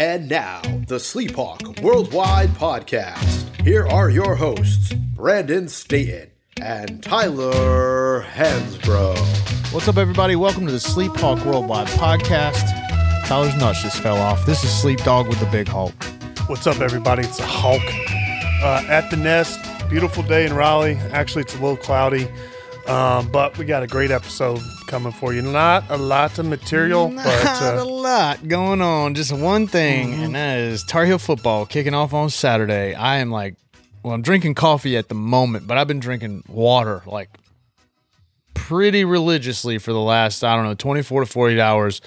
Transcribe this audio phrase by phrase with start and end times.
[0.00, 3.54] And now, the Sleephawk Worldwide Podcast.
[3.60, 9.74] Here are your hosts, Brandon Staten and Tyler Hansbrough.
[9.74, 10.36] What's up, everybody?
[10.36, 12.64] Welcome to the Sleephawk Worldwide Podcast.
[13.26, 14.46] Tyler's nuts just fell off.
[14.46, 15.92] This is Sleep Dog with the Big Hulk.
[16.46, 17.24] What's up, everybody?
[17.24, 17.82] It's a Hulk
[18.62, 19.60] uh, at the Nest.
[19.90, 20.96] Beautiful day in Raleigh.
[21.12, 22.26] Actually, it's a little cloudy,
[22.86, 25.40] um, but we got a great episode coming for you.
[25.40, 29.14] Not a lot of material, but Not a uh, lot going on.
[29.14, 32.92] Just one thing, and that is Tar Heel football kicking off on Saturday.
[32.94, 33.54] I am like,
[34.02, 37.30] well, I'm drinking coffee at the moment, but I've been drinking water like
[38.52, 42.00] pretty religiously for the last, I don't know, 24 to 48 hours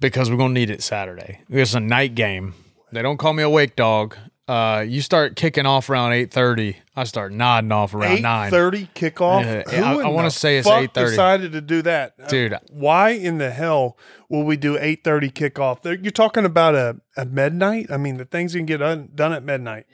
[0.00, 1.40] because we're going to need it Saturday.
[1.50, 2.54] It's a night game.
[2.90, 4.16] They don't call me a wake dog.
[4.48, 6.76] Uh, you start kicking off around 8.30.
[6.94, 8.50] I start nodding off around eight 9.
[8.50, 9.42] thirty kickoff.
[9.44, 11.10] Yeah, Who I- I wanna say it's fuck 8:30.
[11.10, 12.56] Decided to do that, Uh, Dude.
[12.70, 15.84] Why in the hell will we do eight thirty kickoff?
[15.84, 17.88] You're talking about a, a midnight.
[17.90, 19.86] I mean, the things you can get done, done at midnight.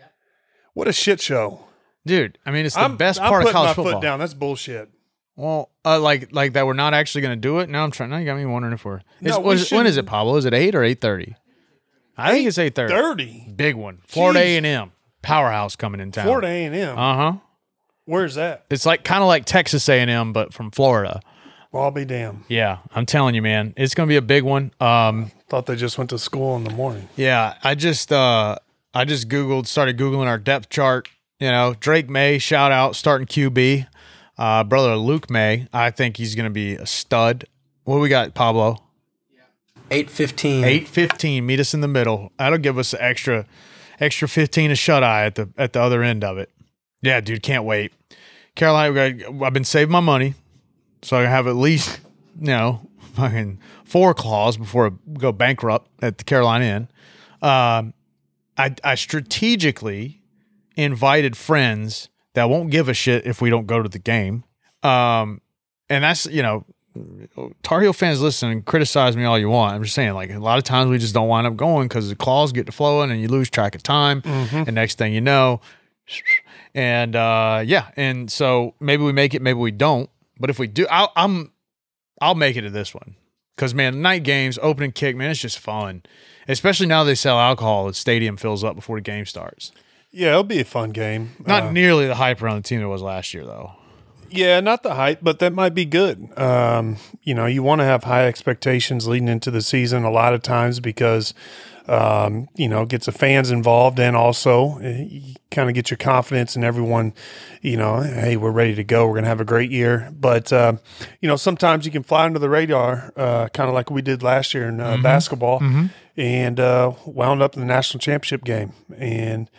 [0.75, 1.65] What a shit show!
[2.07, 3.93] Dude, I mean, it's the I'm best I'm part of college my football.
[3.95, 4.19] foot down.
[4.21, 4.91] That's bullshit.
[5.35, 7.69] Well, uh, like like that we're not actually going to do it.
[7.71, 8.11] Now I'm trying.
[8.11, 8.97] Now you got me wondering if we're.
[9.23, 10.37] It's, No, we what is- when is it, Pablo?
[10.37, 11.35] Is it eight or eight thirty?
[12.17, 12.93] I think it's eight thirty.
[12.93, 13.47] Thirty.
[13.55, 13.99] Big one.
[14.07, 16.25] Florida A and M powerhouse coming in town.
[16.27, 16.99] Florida A and M.
[16.99, 17.33] Uh huh.
[18.05, 18.67] Where's that?
[18.71, 21.21] It's like kind of like Texas A and M, but from Florida.
[21.71, 22.45] Well, I'll be damned.
[22.49, 24.73] Yeah, I'm telling you, man, it's going to be a big one.
[24.79, 27.09] Um, Thought they just went to school in the morning.
[27.17, 28.57] yeah, I just uh,
[28.93, 31.09] I just googled, started googling our depth chart.
[31.41, 33.87] You know, Drake Maye, shout out, starting QB.
[34.37, 37.45] Uh, brother Luke Maye, I think he's going to be a stud.
[37.85, 38.83] What do we got, Pablo?
[39.93, 40.65] Eight fifteen.
[40.65, 41.45] Eight fifteen.
[41.45, 42.33] Meet us in the middle.
[42.39, 43.47] That'll give us an extra,
[44.01, 46.51] extra fifteen a shut eye at the at the other end of it.
[47.03, 47.93] Yeah, dude, can't wait.
[48.55, 50.35] Carolina, got, I've been saving my money,
[51.03, 52.01] so I have at least
[52.41, 56.89] you know fucking four claws before I go bankrupt at the Carolina Inn.
[57.47, 57.93] Um,
[58.57, 60.23] I I strategically
[60.75, 64.45] invited friends that won't give a shit if we don't go to the game.
[64.83, 65.43] Um,
[65.91, 66.65] and that's you know
[67.63, 69.75] Tar Heel fans listen and criticize me all you want.
[69.75, 72.09] I'm just saying, like a lot of times we just don't wind up going because
[72.09, 74.23] the claws get to flowing and you lose track of time.
[74.25, 75.61] And next thing you know,
[76.75, 80.11] and uh, yeah, and so maybe we make it, maybe we don't.
[80.39, 81.53] But if we do, I'll, I'm
[82.21, 83.17] I'll make it to this one
[83.57, 86.03] because man, night games, opening kick, man, it's just fun.
[86.49, 89.71] Especially now they sell alcohol, the stadium fills up before the game starts.
[90.11, 91.31] Yeah, it'll be a fun game.
[91.47, 93.73] Not Uh, nearly the hype around the team there was last year, though.
[94.33, 96.37] Yeah, not the hype, but that might be good.
[96.39, 100.35] Um, you know, you want to have high expectations leading into the season a lot
[100.35, 101.35] of times because,
[101.89, 105.91] um, you know, it gets the fans involved and also uh, you kind of get
[105.91, 107.13] your confidence and everyone,
[107.61, 109.07] you know, hey, we're ready to go.
[109.07, 110.11] We're going to have a great year.
[110.19, 110.75] But, uh,
[111.21, 114.23] you know, sometimes you can fly under the radar, uh, kind of like we did
[114.23, 115.61] last year in uh, basketball
[116.17, 118.73] and uh, wound up in the national championship game.
[118.97, 119.51] And,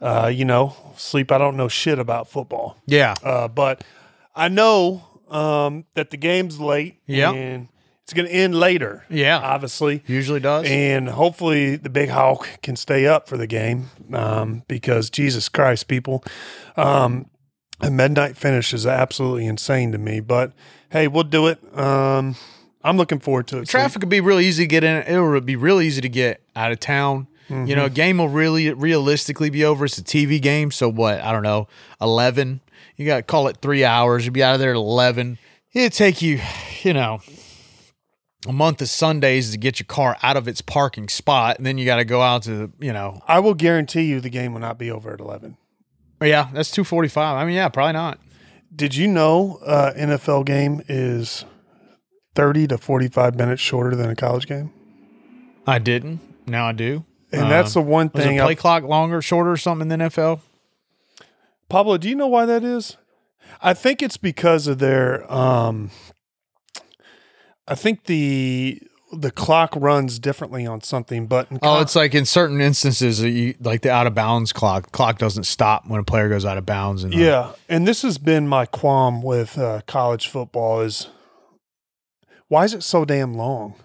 [0.00, 2.76] uh, you know, sleep, I don't know shit about football.
[2.86, 3.84] Yeah, Uh, but
[4.34, 7.00] I know um, that the game's late.
[7.06, 7.32] Yeah.
[7.32, 7.68] And
[8.04, 9.04] it's going to end later.
[9.08, 9.38] Yeah.
[9.38, 10.02] Obviously.
[10.06, 10.66] usually does.
[10.68, 15.88] And hopefully the big hawk can stay up for the game um, because Jesus Christ,
[15.88, 16.24] people,
[16.76, 17.30] um,
[17.80, 20.20] a midnight finish is absolutely insane to me.
[20.20, 20.52] But
[20.90, 21.58] hey, we'll do it.
[21.78, 22.36] Um,
[22.84, 23.68] I'm looking forward to it.
[23.68, 25.02] traffic would be really easy to get in.
[25.02, 27.28] It would be really easy to get out of town.
[27.66, 29.84] You know, a game will really realistically be over.
[29.84, 31.20] It's a TV game, so what?
[31.20, 31.68] I don't know,
[32.00, 32.62] eleven.
[32.96, 34.24] You got to call it three hours.
[34.24, 35.38] You'll be out of there at eleven.
[35.72, 36.40] It'd take you,
[36.82, 37.20] you know,
[38.46, 41.78] a month of Sundays to get your car out of its parking spot, and then
[41.78, 44.60] you got to go out to, you know, I will guarantee you the game will
[44.60, 45.56] not be over at 11.
[46.20, 47.36] yeah, that's two forty five.
[47.36, 48.18] I mean, yeah, probably not.
[48.74, 51.44] Did you know uh, NFL game is
[52.34, 54.72] 30 to 45 minutes shorter than a college game?
[55.66, 56.20] I didn't.
[56.46, 57.04] Now I do.
[57.32, 58.36] And that's the one thing.
[58.36, 60.40] the play I, clock longer, shorter, or something in the NFL?
[61.72, 62.98] Pablo, do you know why that is?
[63.62, 65.30] I think it's because of their.
[65.32, 65.90] Um,
[67.66, 68.78] I think the
[69.10, 73.26] the clock runs differently on something, but in Oh, it's like in certain instances, uh,
[73.26, 74.92] you, like the out of bounds clock.
[74.92, 77.04] Clock doesn't stop when a player goes out of bounds.
[77.04, 77.52] And yeah.
[77.70, 81.08] And this has been my qualm with uh, college football is
[82.48, 83.76] why is it so damn long?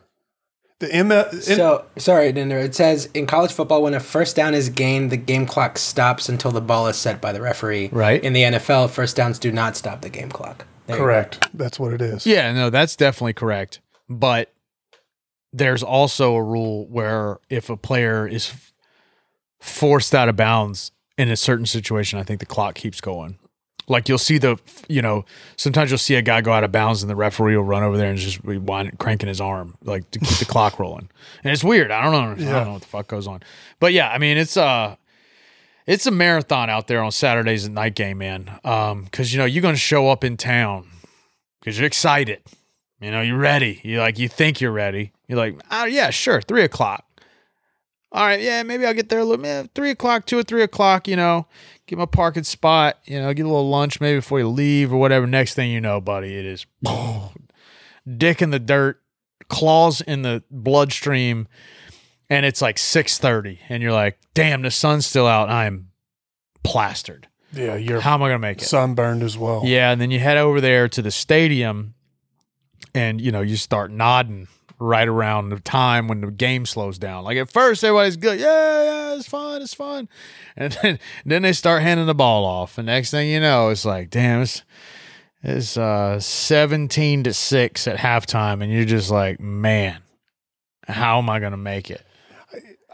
[0.80, 2.66] The M- in- So sorry, to interrupt.
[2.70, 6.30] It says in college football, when a first down is gained, the game clock stops
[6.30, 7.90] until the ball is set by the referee.
[7.92, 8.24] Right.
[8.24, 10.66] In the NFL, first downs do not stop the game clock.
[10.86, 11.48] There correct.
[11.54, 12.26] That's what it is.
[12.26, 13.82] yeah, no, that's definitely correct.
[14.08, 14.54] But
[15.52, 18.54] there's also a rule where if a player is
[19.60, 23.40] forced out of bounds in a certain situation, I think the clock keeps going.
[23.90, 25.24] Like you'll see the, you know,
[25.56, 27.98] sometimes you'll see a guy go out of bounds and the referee will run over
[27.98, 31.10] there and just be wind, cranking his arm like to keep the clock rolling.
[31.44, 31.90] And it's weird.
[31.90, 32.50] I don't know.
[32.50, 33.42] I don't know what the fuck goes on.
[33.80, 34.98] But yeah, I mean, it's uh
[35.86, 38.60] it's a marathon out there on Saturdays at night game, man.
[38.66, 40.90] Um, because you know you're gonna show up in town
[41.62, 42.42] because you're excited.
[43.00, 43.80] You know, you're ready.
[43.84, 45.14] You like you think you're ready.
[45.28, 47.06] You're like, oh yeah, sure, three o'clock.
[48.12, 50.64] All right, yeah, maybe I'll get there a little eh, three o'clock, two or three
[50.64, 51.46] o'clock, you know,
[51.88, 54.98] get my parking spot, you know, get a little lunch maybe before you leave or
[54.98, 55.28] whatever.
[55.28, 56.66] Next thing you know, buddy, it is
[58.18, 59.02] dick in the dirt,
[59.50, 61.48] claws in the bloodstream,
[62.30, 65.50] and it's like six thirty, and you're like, damn, the sun's still out.
[65.50, 65.90] I'm
[66.64, 67.28] plastered.
[67.54, 68.66] Yeah, you're How am I gonna make it?
[68.66, 69.64] sunburned as well.
[69.66, 71.94] Yeah, and then you head over there to the stadium
[72.94, 74.48] and you know, you start nodding
[74.80, 77.24] right around the time when the game slows down.
[77.24, 78.40] Like at first everybody's good.
[78.40, 80.08] Yeah, yeah, it's fun, it's fun.
[80.56, 82.78] And then, then they start handing the ball off.
[82.78, 84.64] And next thing you know, it's like, damn, it's
[85.44, 90.02] it's uh 17 to 6 at halftime and you're just like, man,
[90.88, 92.04] how am I going to make it?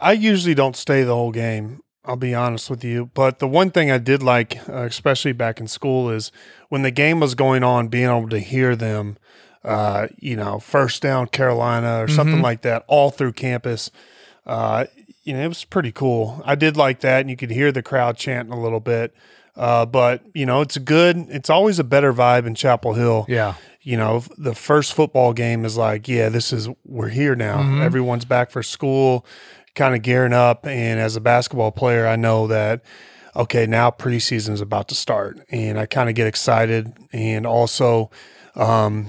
[0.00, 1.80] I usually don't stay the whole game.
[2.04, 3.10] I'll be honest with you.
[3.14, 6.30] But the one thing I did like, uh, especially back in school, is
[6.68, 9.16] when the game was going on, being able to hear them,
[9.64, 13.90] uh, you know, first down Carolina or something like that, all through campus.
[14.46, 14.84] Uh,
[15.24, 16.42] you know, it was pretty cool.
[16.44, 19.14] I did like that, and you could hear the crowd chanting a little bit.
[19.56, 21.16] Uh, but you know, it's good.
[21.30, 23.54] It's always a better vibe in Chapel Hill Yeah.
[23.82, 27.80] you know, the first football game is like, yeah, this is we're here now.
[27.80, 29.24] Everyone's back for school,
[29.76, 30.66] kind of gearing up.
[30.66, 32.82] And as a basketball player, I know that
[33.36, 36.92] okay, now preseason is about to start, and I kind of get excited.
[37.12, 38.10] And also,
[38.56, 39.06] um,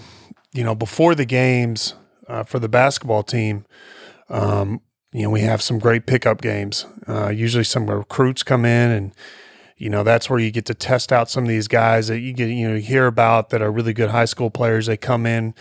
[0.55, 1.95] you know, before the games
[2.27, 3.65] uh, for the basketball team,
[4.29, 4.81] um,
[5.11, 6.85] you know, we have some great pickup games.
[7.07, 9.13] Uh, usually, some recruits come in and
[9.77, 12.31] you know that's where you get to test out some of these guys that you
[12.31, 14.85] get you know hear about that are really good high school players.
[14.85, 15.53] They come in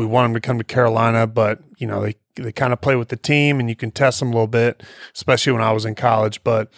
[0.00, 2.96] we want them to come to carolina but you know they they kind of play
[2.96, 4.82] with the team and you can test them a little bit
[5.14, 6.42] especially when i was in college.
[6.42, 6.70] But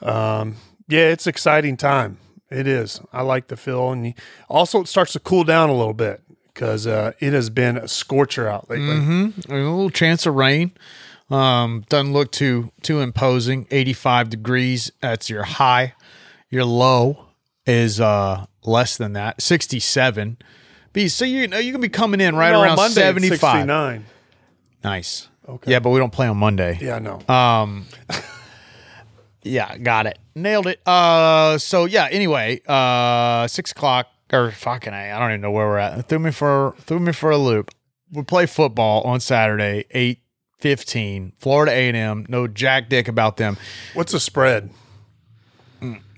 [0.00, 0.56] um,
[0.88, 2.18] yeah it's exciting time.
[2.50, 3.00] It is.
[3.12, 4.14] I like the feel and
[4.48, 6.22] also it starts to cool down a little bit
[6.60, 9.50] because uh, it has been a scorcher out lately Mm-hmm.
[9.50, 10.72] A little chance of rain.
[11.30, 13.66] Um, doesn't look too too imposing.
[13.70, 14.92] 85 degrees.
[15.00, 15.94] That's your high.
[16.50, 17.24] Your low
[17.64, 19.40] is uh less than that.
[19.40, 20.36] 67.
[20.92, 23.38] Be so you know you can be coming in right No, around Monday it's 75.
[23.38, 24.04] 69
[24.84, 25.28] Nice.
[25.48, 25.70] Okay.
[25.70, 26.78] Yeah, but we don't play on Monday.
[26.82, 27.86] yeah no Um,
[29.42, 30.18] yeah, got it.
[30.34, 30.86] Nailed it.
[30.86, 32.08] Uh, so yeah.
[32.10, 36.06] Anyway, uh, six o'clock or fucking a, I don't even know where we're at.
[36.08, 37.70] Threw me for threw me for a loop.
[38.12, 40.22] We play football on Saturday, eight
[40.58, 41.32] fifteen.
[41.38, 42.26] Florida A and M.
[42.28, 43.56] No jack dick about them.
[43.94, 44.70] what's the spread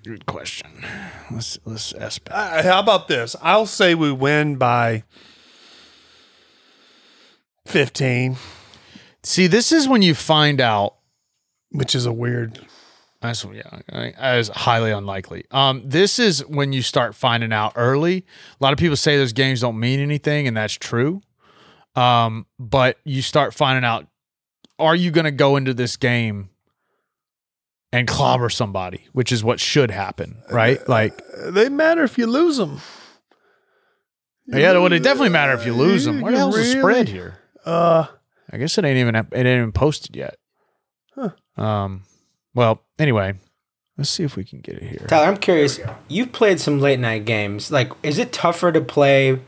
[0.04, 0.84] Good question.
[1.30, 2.22] Let's let's ask.
[2.28, 3.36] Uh, how about this?
[3.40, 5.04] I'll say we win by
[7.66, 8.36] 15,
[9.22, 10.96] See, this is when you find out
[11.70, 12.66] which is a weird.
[13.22, 13.78] That's yeah,
[14.18, 15.44] that is highly unlikely.
[15.52, 18.26] Um, this is when you start finding out early.
[18.60, 21.22] A lot of people say those games don't mean anything, and that's true.
[21.94, 24.08] Um, but you start finding out:
[24.80, 26.50] Are you going to go into this game
[27.92, 29.06] and clobber somebody?
[29.12, 30.86] Which is what should happen, right?
[30.88, 32.80] Like, They matter if you lose them.
[34.46, 36.20] yeah, well, it definitely matter if you lose them.
[36.22, 37.38] Where the hell's the spread here?
[37.64, 38.06] Uh,
[38.50, 40.38] I guess it ain't even it ain't even posted yet.
[41.14, 41.30] Huh.
[41.56, 42.02] Um.
[42.54, 43.34] Well, anyway,
[43.96, 45.06] let's see if we can get it here.
[45.08, 45.80] Tyler, I'm curious.
[46.08, 47.70] You've played some late night games.
[47.70, 49.40] Like, is it tougher to play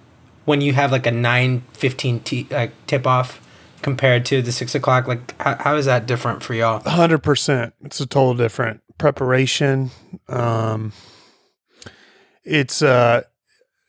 [0.45, 3.41] when you have like a nine fifteen t- like tip off
[3.83, 5.07] compared to the six o'clock?
[5.07, 6.81] Like, how, how is that different for y'all?
[6.81, 7.73] 100%.
[7.83, 9.91] It's a total different preparation.
[10.29, 10.93] Um,
[12.43, 13.23] it's, uh,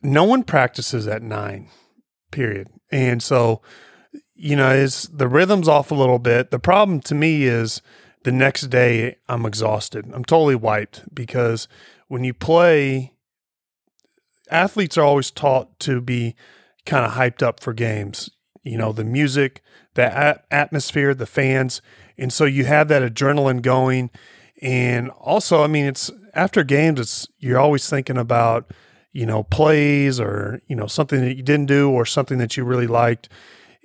[0.01, 1.69] no one practices at nine,
[2.31, 2.67] period.
[2.91, 3.61] And so,
[4.33, 6.51] you know, is the rhythm's off a little bit.
[6.51, 7.81] The problem to me is
[8.25, 10.11] the next day I'm exhausted.
[10.11, 11.67] I'm totally wiped because
[12.07, 13.13] when you play,
[14.49, 16.35] athletes are always taught to be
[16.87, 18.31] kind of hyped up for games.
[18.63, 19.61] You know, the music,
[19.93, 21.83] the atmosphere, the fans.
[22.17, 24.09] And so you have that adrenaline going.
[24.59, 28.71] And also, I mean, it's after games, it's you're always thinking about,
[29.13, 32.63] you know, plays or, you know, something that you didn't do or something that you
[32.63, 33.29] really liked.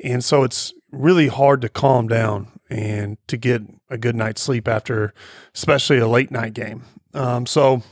[0.02, 4.68] And so it's really hard to calm down and to get a good night's sleep
[4.68, 5.12] after,
[5.54, 6.84] especially a late night game.
[7.14, 7.82] Um, so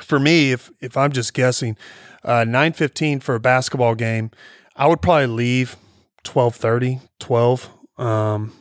[0.00, 1.76] for me, if if I'm just guessing,
[2.24, 4.30] uh, nine fifteen for a basketball game,
[4.76, 5.76] I would probably leave
[6.24, 7.70] 12:30, 12.
[7.98, 8.52] Um,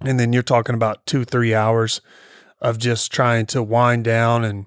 [0.00, 2.00] and then you're talking about two three hours
[2.60, 4.66] of just trying to wind down and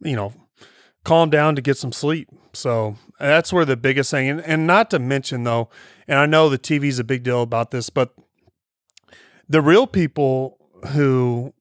[0.00, 0.32] you know
[1.04, 2.28] calm down to get some sleep.
[2.54, 5.68] So that's where the biggest thing, and, and not to mention though,
[6.08, 8.14] and I know the TV is a big deal about this, but
[9.48, 11.52] the real people who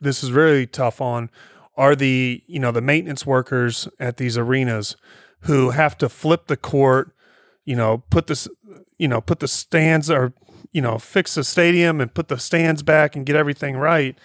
[0.00, 1.30] this is really tough on
[1.76, 4.96] are the you know the maintenance workers at these arenas
[5.42, 7.14] who have to flip the court,
[7.64, 8.48] you know, put this,
[8.98, 10.34] you know, put the stands or
[10.72, 14.18] you know fix the stadium and put the stands back and get everything right.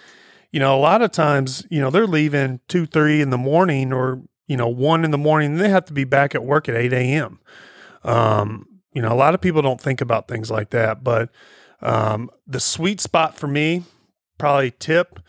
[0.52, 3.92] You know, a lot of times, you know, they're leaving two, three in the morning
[3.92, 5.52] or you know one in the morning.
[5.52, 7.40] And they have to be back at work at eight a.m.
[8.04, 11.28] Um, you know, a lot of people don't think about things like that, but
[11.82, 13.84] um, the sweet spot for me,
[14.38, 15.20] probably tip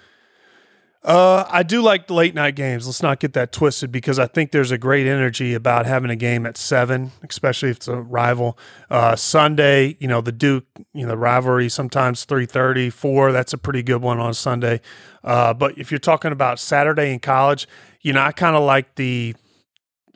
[1.07, 2.85] uh, I do like the late night games.
[2.85, 6.17] Let's not get that twisted because I think there's a great energy about having a
[6.17, 8.57] game at seven, especially if it's a rival.
[8.89, 13.83] Uh, Sunday, you know, the Duke, you know, rivalry sometimes 3:30, 4, that's a pretty
[13.83, 14.81] good one on Sunday.
[15.23, 17.69] Uh, but if you're talking about Saturday in college,
[18.01, 19.33] you know, I kind of like the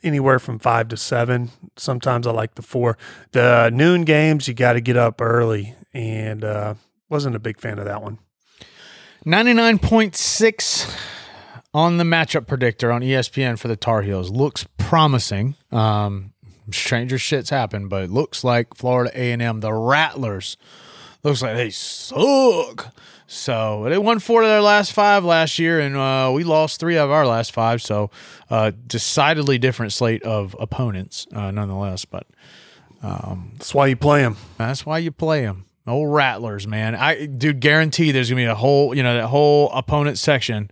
[0.04, 1.50] anywhere from 5 to 7.
[1.78, 2.98] Sometimes I like the 4.
[3.32, 6.76] The noon games, you got to get up early and uh
[7.10, 8.20] wasn't a big fan of that one.
[9.26, 10.98] 99.6
[11.74, 14.32] on the matchup predictor on ESPN for the Tar Heels.
[14.32, 15.56] Looks promising.
[15.72, 16.34] Um,
[16.72, 20.58] stranger shit's happened, but it looks like Florida A&M, the Rattlers,
[21.24, 22.96] looks like they suck.
[23.32, 26.98] So they won four of their last five last year, and uh, we lost three
[26.98, 27.82] of our last five.
[27.82, 28.12] So
[28.50, 32.04] uh, decidedly different slate of opponents, uh, nonetheless.
[32.04, 32.28] But
[33.02, 34.36] um, that's why you play them.
[34.58, 35.66] That's why you play them.
[35.88, 36.94] Old Rattlers, man.
[36.94, 40.70] I dude guarantee there's gonna be a whole, you know, that whole opponent section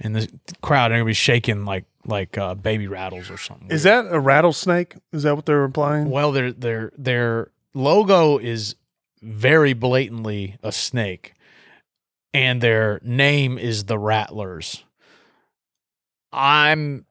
[0.00, 0.30] and the
[0.62, 3.70] crowd are gonna be shaking like like uh, baby rattles or something.
[3.70, 4.94] Is that a rattlesnake?
[5.12, 6.10] Is that what they're implying?
[6.10, 8.76] Well, their their their logo is
[9.22, 11.34] very blatantly a snake,
[12.36, 14.84] and their name is the Rattlers.
[16.32, 17.06] I'm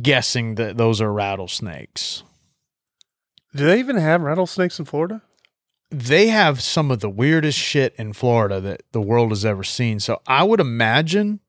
[0.00, 2.22] guessing that those are rattlesnakes.
[3.54, 5.22] Do they even have rattlesnakes in Florida?
[5.92, 10.00] they have some of the weirdest shit in Florida that the world has ever seen.
[10.00, 11.40] So I would imagine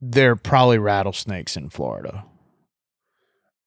[0.00, 2.24] there are probably rattlesnakes in Florida.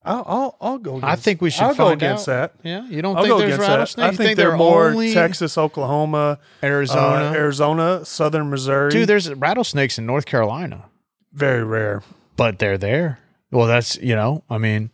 [0.03, 0.91] I'll I'll, I'll go.
[0.97, 2.53] Against, I think we should I'll go against out.
[2.63, 2.67] that.
[2.67, 4.07] Yeah, you don't I'll think go there's against rattlesnakes?
[4.07, 8.91] I You think, they're, more only Texas, Oklahoma, Arizona, uh, Arizona, Southern Missouri.
[8.91, 10.85] Dude, there's rattlesnakes in North Carolina.
[11.33, 12.01] Very rare,
[12.37, 13.19] but they're there.
[13.51, 14.91] Well, that's you know, I mean,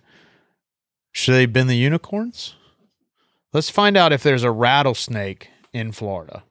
[1.12, 2.56] should they have been the unicorns?
[3.54, 6.44] Let's find out if there's a rattlesnake in Florida.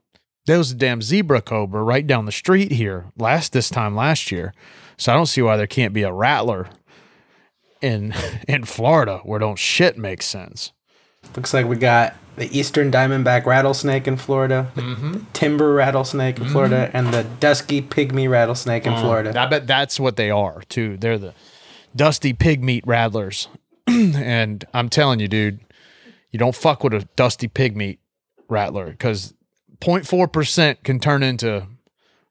[0.46, 4.30] There was a damn zebra cobra right down the street here last this time last
[4.30, 4.54] year.
[4.96, 6.68] So I don't see why there can't be a rattler
[7.80, 8.14] in
[8.48, 10.72] in Florida where don't shit make sense.
[11.36, 15.12] Looks like we got the eastern diamondback rattlesnake in Florida, mm-hmm.
[15.12, 16.52] the timber rattlesnake in mm-hmm.
[16.52, 19.40] Florida, and the dusky pygmy rattlesnake in uh, Florida.
[19.40, 20.96] I bet that's what they are too.
[20.96, 21.34] They're the
[21.94, 23.48] dusty pig meat rattlers.
[23.86, 25.60] and I'm telling you, dude,
[26.30, 28.00] you don't fuck with a dusty pig meat
[28.48, 29.34] rattler because
[29.80, 31.66] 0.4% can turn into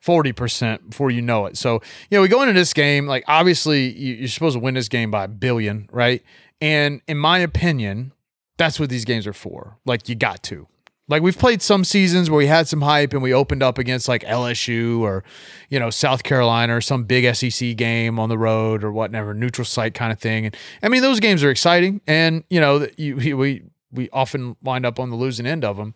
[0.06, 1.58] 40% before you know it.
[1.58, 1.76] So,
[2.10, 4.90] you know, we go into this game, like obviously you, are supposed to win this
[4.90, 6.22] game by a billion, right?
[6.62, 8.12] And in my opinion,
[8.58, 9.78] that's what these games are for.
[9.86, 10.68] Like you got to.
[11.10, 14.08] Like we've played some seasons where we had some hype and we opened up against
[14.08, 15.24] like LSU or,
[15.70, 19.66] you know, South Carolina or some big SEC game on the road or whatever, neutral
[19.66, 20.46] site kind of thing.
[20.46, 22.02] And I mean, those games are exciting.
[22.08, 25.94] And, you know, you, we, we often wind up on the losing end of them.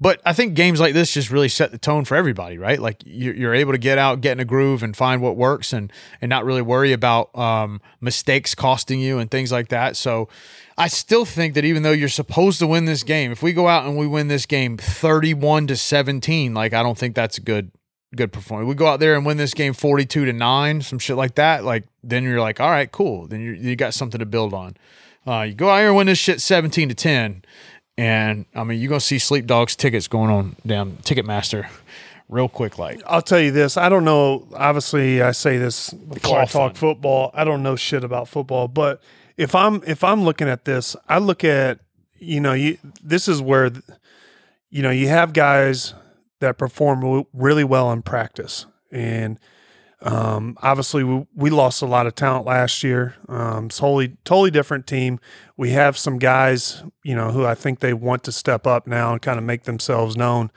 [0.00, 2.80] But I think games like this just really set the tone for everybody, right?
[2.80, 5.92] Like you're able to get out, get in a groove, and find what works, and
[6.20, 9.96] and not really worry about um, mistakes costing you and things like that.
[9.96, 10.28] So
[10.76, 13.68] I still think that even though you're supposed to win this game, if we go
[13.68, 17.42] out and we win this game 31 to 17, like I don't think that's a
[17.42, 17.70] good
[18.14, 18.68] good performance.
[18.68, 21.64] We go out there and win this game 42 to 9, some shit like that,
[21.64, 23.26] like then you're like, "All right, cool.
[23.26, 24.76] Then you you got something to build on."
[25.26, 27.42] Uh, you go out here and win this shit 17 to 10.
[27.98, 31.68] And I mean, you're going to see Sleep Dogs tickets going on down Ticketmaster
[32.28, 32.78] real quick.
[32.78, 34.46] Like, I'll tell you this I don't know.
[34.54, 37.30] Obviously, I say this before I talk football.
[37.34, 38.68] I don't know shit about football.
[38.68, 39.00] But
[39.36, 41.80] if I'm, if I'm looking at this, I look at,
[42.18, 43.70] you know, you, this is where,
[44.70, 45.94] you know, you have guys
[46.40, 48.66] that perform really well in practice.
[48.90, 49.38] And,
[50.02, 53.14] um, obviously, we, we lost a lot of talent last year.
[53.28, 55.18] Um, totally, totally different team.
[55.56, 59.12] We have some guys, you know, who I think they want to step up now
[59.12, 60.50] and kind of make themselves known.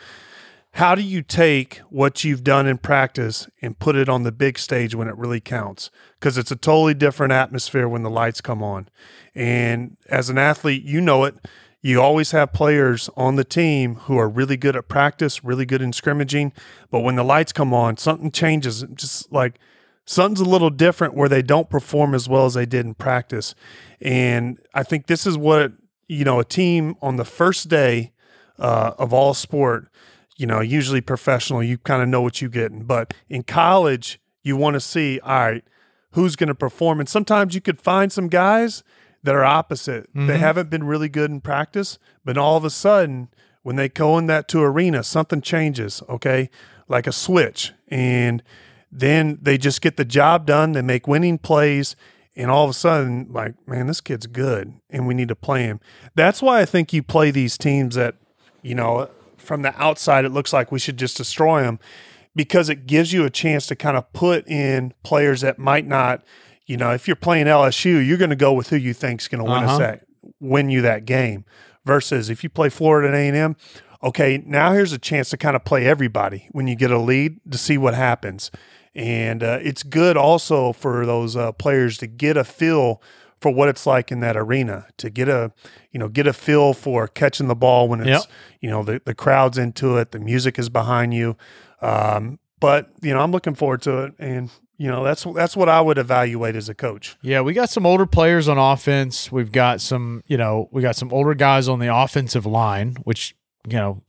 [0.74, 4.60] How do you take what you've done in practice and put it on the big
[4.60, 5.89] stage when it really counts?
[6.19, 8.88] Because it's a totally different atmosphere when the lights come on.
[9.34, 11.36] And as an athlete, you know it
[11.81, 15.81] you always have players on the team who are really good at practice, really good
[15.81, 16.51] in scrimmaging,
[16.91, 18.83] but when the lights come on, something changes.
[18.95, 19.59] Just like
[20.05, 23.55] something's a little different where they don't perform as well as they did in practice.
[24.01, 25.71] And I think this is what,
[26.07, 28.12] you know, a team on the first day
[28.57, 29.88] uh, of all sport,
[30.36, 32.83] you know, usually professional, you kind of know what you're getting.
[32.83, 35.63] But in college, you want to see, all right,
[36.12, 37.00] who's going to perform.
[37.00, 38.83] And sometimes you could find some guys
[39.23, 40.09] that are opposite.
[40.09, 40.27] Mm-hmm.
[40.27, 43.29] They haven't been really good in practice, but all of a sudden,
[43.63, 46.49] when they go in that to arena, something changes, okay?
[46.88, 47.73] Like a switch.
[47.89, 48.41] And
[48.91, 50.71] then they just get the job done.
[50.71, 51.95] They make winning plays.
[52.35, 55.63] And all of a sudden, like, man, this kid's good and we need to play
[55.63, 55.81] him.
[56.15, 58.15] That's why I think you play these teams that,
[58.61, 61.79] you know, from the outside, it looks like we should just destroy them
[62.35, 66.23] because it gives you a chance to kind of put in players that might not,
[66.69, 69.43] you know, if you're playing LSU, you're going to go with who you think's going
[69.43, 69.73] to win uh-huh.
[69.73, 70.05] us that,
[70.39, 71.43] win you that game.
[71.83, 73.55] Versus if you play Florida and A&M,
[74.03, 77.39] okay, now here's a chance to kind of play everybody when you get a lead
[77.49, 78.51] to see what happens.
[78.93, 83.01] And uh, it's good also for those uh, players to get a feel
[83.41, 85.51] for what it's like in that arena to get a
[85.91, 88.21] you know get a feel for catching the ball when it's yep.
[88.59, 91.38] you know the, the crowd's into it the music is behind you
[91.81, 95.69] um, but you know i'm looking forward to it and you know that's that's what
[95.69, 99.51] i would evaluate as a coach yeah we got some older players on offense we've
[99.51, 103.36] got some you know we got some older guys on the offensive line which
[103.67, 104.01] you know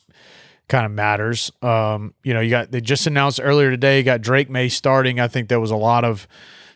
[0.71, 1.53] kind of matters.
[1.61, 5.21] Um, you know, you got they just announced earlier today you got Drake Maye starting.
[5.21, 6.27] I think there was a lot of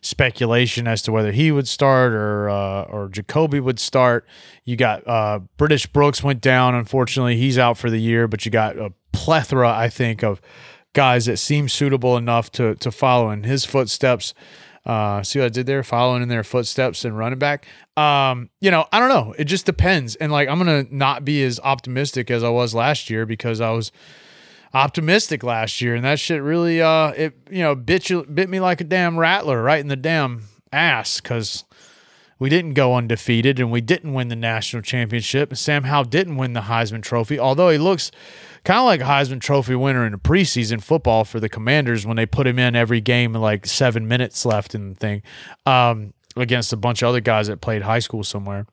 [0.03, 4.27] speculation as to whether he would start or uh, or Jacolby would start.
[4.65, 6.75] You got uh, British Brooks went down.
[6.75, 8.29] Unfortunately, he's out for the year.
[8.29, 10.43] But you got a plethora, I think, of
[10.95, 14.33] guys that seem suitable enough to to follow in his footsteps.
[14.87, 15.83] Uh, see what I did there?
[15.83, 17.67] Following in their footsteps and running back.
[17.97, 19.35] Um, you know, I don't know.
[19.39, 20.15] It just depends.
[20.17, 23.71] And like, I'm gonna not be as optimistic as I was last year because I
[23.71, 23.93] was
[24.73, 28.61] optimistic last year, and that shit really, uh, it you know, bit you, bit me
[28.61, 31.65] like a damn rattler right in the damn ass because
[32.39, 35.57] we didn't go undefeated and we didn't win the national championship.
[35.57, 38.11] Sam Howell didn't win the Heisman Trophy, although he looks
[38.65, 42.17] kind of like a Heisman Trophy winner in a preseason football for the Commanders when
[42.17, 45.23] they put him in every game like seven minutes left in the thing
[45.67, 48.67] um, against a bunch of other guys that played high school somewhere.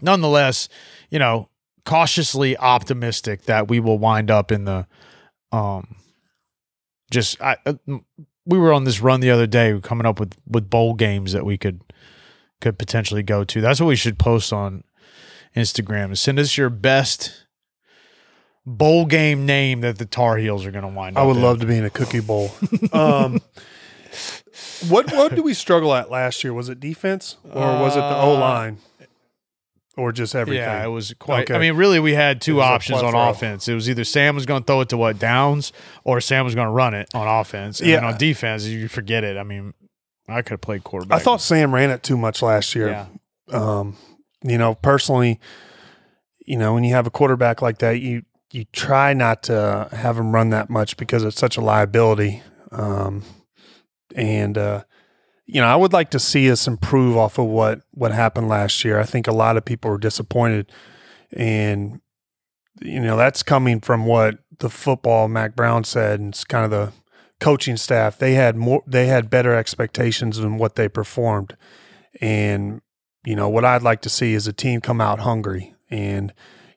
[0.00, 0.68] Nonetheless,
[1.10, 1.48] you know,
[1.84, 4.86] cautiously optimistic that we will wind up in the
[5.52, 5.96] um
[7.10, 7.74] just I uh,
[8.46, 11.44] we were on this run the other day coming up with with bowl games that
[11.44, 11.80] we could
[12.64, 13.60] could potentially go to.
[13.60, 14.84] That's what we should post on
[15.54, 16.16] Instagram.
[16.16, 17.44] Send us your best
[18.64, 21.24] bowl game name that the Tar Heels are going to wind I up.
[21.24, 21.42] I would in.
[21.42, 22.50] love to be in a cookie bowl.
[22.94, 23.42] um,
[24.88, 26.54] what what did we struggle at last year?
[26.54, 28.78] Was it defense or was it the O line?
[29.96, 30.62] Or just everything?
[30.62, 31.44] Yeah, it was quite.
[31.44, 31.54] Okay.
[31.54, 33.68] I mean, really, we had two options on offense.
[33.68, 35.72] It was either Sam was going to throw it to what downs,
[36.02, 37.78] or Sam was going to run it on offense.
[37.78, 38.04] And yeah.
[38.04, 39.36] on defense, you forget it.
[39.36, 39.72] I mean,
[40.28, 41.20] I could have played quarterback.
[41.20, 42.88] I thought Sam ran it too much last year.
[42.88, 43.06] Yeah.
[43.52, 43.96] Um,
[44.42, 45.40] you know, personally,
[46.46, 50.16] you know, when you have a quarterback like that, you you try not to have
[50.16, 52.42] him run that much because it's such a liability.
[52.70, 53.22] Um,
[54.14, 54.84] and uh,
[55.46, 58.84] you know, I would like to see us improve off of what what happened last
[58.84, 58.98] year.
[58.98, 60.70] I think a lot of people were disappointed,
[61.32, 62.00] and
[62.80, 66.70] you know that's coming from what the football Mack Brown said, and it's kind of
[66.70, 66.92] the
[67.44, 68.18] coaching staff.
[68.18, 71.56] They had more, they had better expectations than what they performed,
[72.20, 72.80] and
[73.24, 76.32] you know what I'd like to see is a team come out hungry and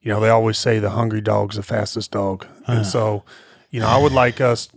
[0.08, 2.46] you know, they always say the hungry dog's the fastest dog.
[2.66, 2.72] Uh.
[2.78, 3.26] And so,
[3.72, 4.70] you know, I would like us,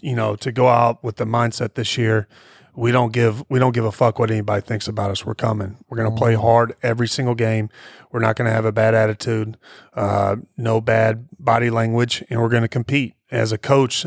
[0.00, 2.26] you know, to go out with the mindset this year.
[2.74, 5.24] We don't give we don't give a fuck what anybody thinks about us.
[5.24, 5.76] We're coming.
[5.88, 6.40] We're going to play mm.
[6.40, 7.70] hard every single game.
[8.10, 9.56] We're not going to have a bad attitude,
[9.94, 13.14] uh, no bad body language, and we're going to compete.
[13.30, 14.06] As a coach,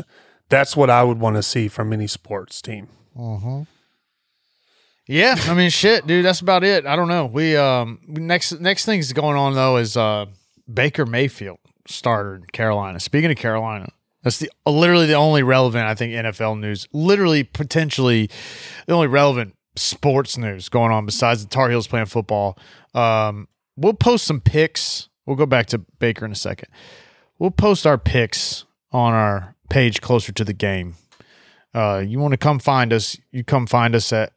[0.52, 2.88] that's what I would want to see from any sports team.
[3.16, 3.62] Mm-hmm.
[5.08, 6.24] Yeah, I mean, shit, dude.
[6.24, 6.86] That's about it.
[6.86, 7.26] I don't know.
[7.26, 10.26] We um next next thing's going on though is uh
[10.72, 13.00] Baker Mayfield starter in Carolina.
[13.00, 13.88] Speaking of Carolina,
[14.22, 16.86] that's the literally the only relevant I think NFL news.
[16.92, 18.30] Literally, potentially,
[18.86, 22.58] the only relevant sports news going on besides the Tar Heels playing football.
[22.94, 25.08] Um, we'll post some pics.
[25.26, 26.68] We'll go back to Baker in a second.
[27.38, 30.94] We'll post our picks on our page closer to the game.
[31.74, 33.16] Uh, you want to come find us?
[33.30, 34.32] You come find us at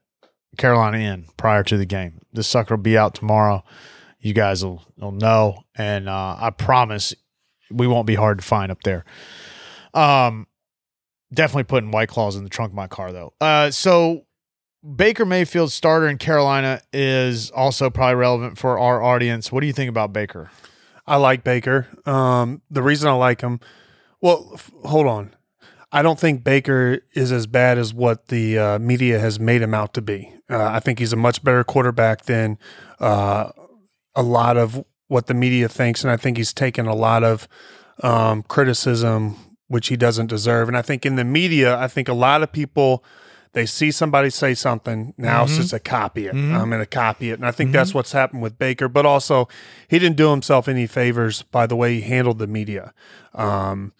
[0.57, 2.21] Carolina Inn prior to the game.
[2.31, 3.63] This sucker will be out tomorrow
[4.25, 5.63] you guys will, will know.
[5.75, 7.13] And uh, I promise
[7.69, 9.05] we won't be hard to find up there.
[9.93, 10.47] Um,
[11.31, 13.33] definitely putting White Claws in the trunk of my car, though.
[13.39, 14.25] Uh, so
[14.95, 19.51] Baker Mayfield starter in Carolina is also probably relevant for our audience.
[19.51, 20.49] What do you think about Baker?
[21.05, 21.87] I like Baker.
[22.07, 23.59] Um, the reason I like him,
[24.25, 25.35] well, f- hold on.
[25.91, 29.75] I don't think Baker is as bad as what the uh, media has made him
[29.75, 30.33] out to be.
[30.49, 32.57] Uh, I think he's a much better quarterback than
[32.99, 33.51] uh,
[34.15, 37.47] a lot of what the media thinks, and I think he's taken a lot of
[38.01, 39.35] um, criticism
[39.67, 40.69] which he doesn't deserve.
[40.69, 43.03] And I think in the media, I think a lot of people
[43.55, 46.35] they see somebody say something now it's just a copy it.
[46.35, 48.87] I'm going to copy it, and I think that's what's happened with Baker.
[48.87, 49.47] But also,
[49.87, 52.93] he didn't do himself any favors by the way he handled the media.
[53.33, 53.93] Um,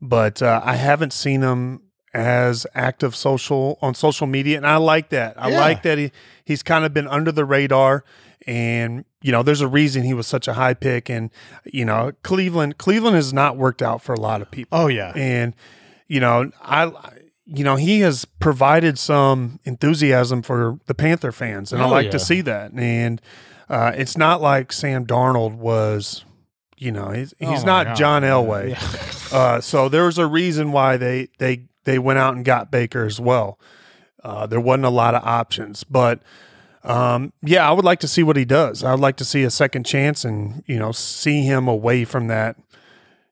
[0.00, 5.08] but uh, I haven't seen him as active social on social media, and I like
[5.10, 5.40] that.
[5.42, 5.60] I Yeah.
[5.60, 6.12] like that he
[6.44, 8.04] he's kind of been under the radar,
[8.46, 11.30] and you know, there's a reason he was such a high pick, and
[11.64, 15.12] you know, Cleveland Cleveland has not worked out for a lot of people, Oh yeah.
[15.14, 15.54] and
[16.08, 16.90] you know, I.
[17.46, 22.06] You know, he has provided some enthusiasm for the Panther fans, and I Oh, like
[22.06, 22.10] yeah.
[22.12, 22.72] to see that.
[22.72, 23.20] And
[23.68, 26.24] uh, it's not like Sam Darnold was,
[26.76, 27.96] you know, he's, he's Oh, not God.
[27.96, 29.32] John Elway.
[29.32, 33.04] Uh, so there was a reason why they they they went out and got Baker
[33.04, 33.58] as well.
[34.24, 36.20] Uh, there wasn't a lot of options, but
[36.84, 38.82] um, yeah, I would like to see what he does.
[38.84, 42.26] I would like to see a second chance and you know see him away from
[42.28, 42.56] that.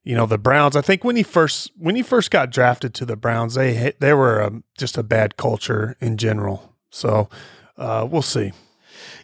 [0.04, 0.76] You know the Browns.
[0.76, 4.12] I think when he first when he first got drafted to the Browns, they they
[4.12, 6.74] were um, just a bad culture in general.
[6.90, 7.28] So
[7.76, 8.52] uh, we'll see.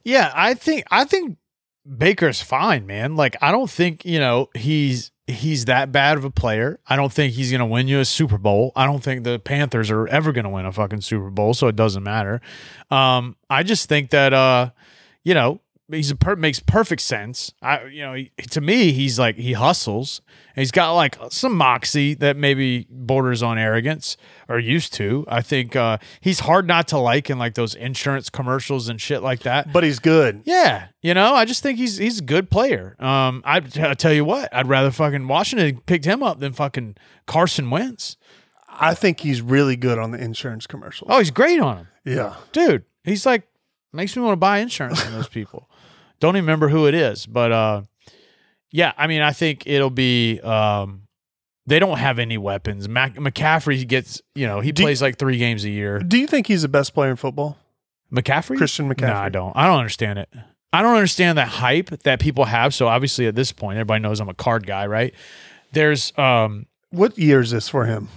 [0.04, 1.36] Yeah, I think I think
[1.96, 3.16] Baker's fine, man.
[3.16, 6.80] Like I don't think, you know, he's he's that bad of a player.
[6.86, 8.72] I don't think he's to win you a Super Bowl.
[8.74, 11.76] I don't think the Panthers are ever to win a fucking Super Bowl, so it
[11.76, 12.40] doesn't matter.
[12.90, 14.70] Um I just think that uh
[15.22, 15.60] you know,
[15.92, 17.52] he's a per- makes perfect sense.
[17.62, 20.20] I you know, he, to me he's like he hustles.
[20.54, 24.16] And he's got like some moxie that maybe borders on arrogance
[24.48, 25.24] or used to.
[25.28, 29.22] I think uh he's hard not to like in like those insurance commercials and shit
[29.22, 29.72] like that.
[29.72, 30.42] But he's good.
[30.44, 32.96] Yeah, you know, I just think he's he's a good player.
[32.98, 36.96] Um, I I tell you what, I'd rather fucking Washington picked him up than fucking
[37.26, 38.16] Carson Wentz.
[38.68, 41.10] I think he's really good on the insurance commercials.
[41.12, 42.36] Oh, he's great on him, yeah.
[42.52, 42.84] dude.
[43.04, 43.46] He's like
[43.92, 45.68] makes me want to buy insurance from those people.
[46.20, 47.82] Don't even remember who it is, but uh,
[48.70, 51.02] yeah, I mean, I think it'll be um.
[51.66, 52.88] They don't have any weapons.
[52.88, 56.00] Mac- McCaffrey gets, you know, he Do you- plays like three games a year.
[56.00, 57.58] Do you think he's the best player in football?
[58.12, 58.56] McCaffrey?
[58.56, 59.08] Christian McCaffrey.
[59.08, 59.52] No, I don't.
[59.56, 60.28] I don't understand it.
[60.72, 62.74] I don't understand that hype that people have.
[62.74, 65.14] So obviously at this point, everybody knows I'm a card guy, right?
[65.72, 68.08] There's um, What year is this for him?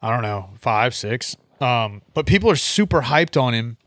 [0.00, 1.36] I don't know, five, six.
[1.60, 3.78] Um, but people are super hyped on him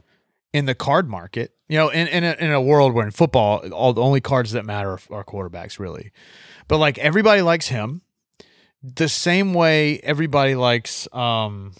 [0.51, 1.53] in the card market.
[1.67, 4.51] You know, in in a, in a world where in football, all the only cards
[4.51, 6.11] that matter are, are quarterbacks, really.
[6.67, 8.01] But like everybody likes him,
[8.83, 11.73] the same way everybody likes um,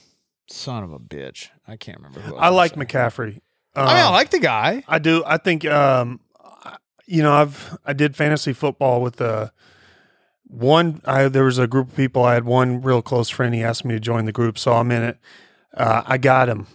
[0.50, 1.50] son of a bitch.
[1.68, 2.88] I can't remember who I was like saying.
[2.88, 3.42] McCaffrey.
[3.76, 4.84] I mean, I Um, like the guy.
[4.88, 5.24] I do.
[5.26, 6.20] I think um,
[7.06, 9.50] you know, I've I did fantasy football with uh
[10.48, 11.02] one.
[11.06, 12.24] I there was a group of people.
[12.24, 13.54] I had one real close friend.
[13.54, 15.20] He asked me to join the group, so I'm in it.
[15.76, 16.68] Uh, I got him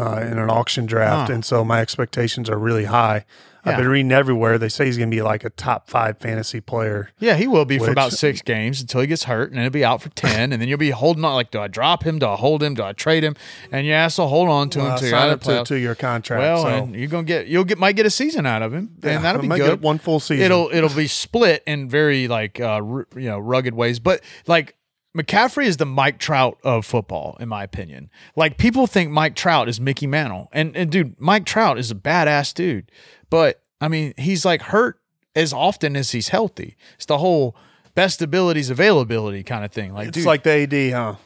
[0.00, 1.34] uh, in an auction draft, Huh.
[1.34, 3.24] and so my expectations are really high.
[3.62, 4.56] I've been reading everywhere.
[4.56, 7.10] They say he's going to be like a top five fantasy player.
[7.18, 9.70] Yeah, he will be for about six games until he gets hurt, and then he'll
[9.70, 11.34] be out for ten, and then you'll be holding on.
[11.34, 12.18] Like, do I drop him?
[12.18, 12.72] Do I hold him?
[12.72, 13.36] Do I trade him?
[13.70, 16.40] And your ass will hold on to him you're sign up to, to your contract.
[16.40, 16.68] Well, so.
[16.68, 19.24] and you're gonna get you'll get might get a season out of him, Yeah, and
[19.26, 19.68] that'll be might good.
[19.72, 20.42] get one full season.
[20.42, 24.74] It'll it'll be split in very like uh ru- you know rugged ways, but like
[25.16, 28.10] McCaffrey is the Mike Trout of football, in my opinion.
[28.36, 31.94] Like people think Mike Trout is Mickey Mantle, and and dude, Mike Trout is a
[31.96, 32.90] badass dude,
[33.28, 35.00] but I mean he's like hurt
[35.34, 36.76] as often as he's healthy.
[36.94, 37.56] It's the whole
[37.94, 39.92] best abilities availability kind of thing.
[39.92, 41.16] Like it's dude, like the AD, huh?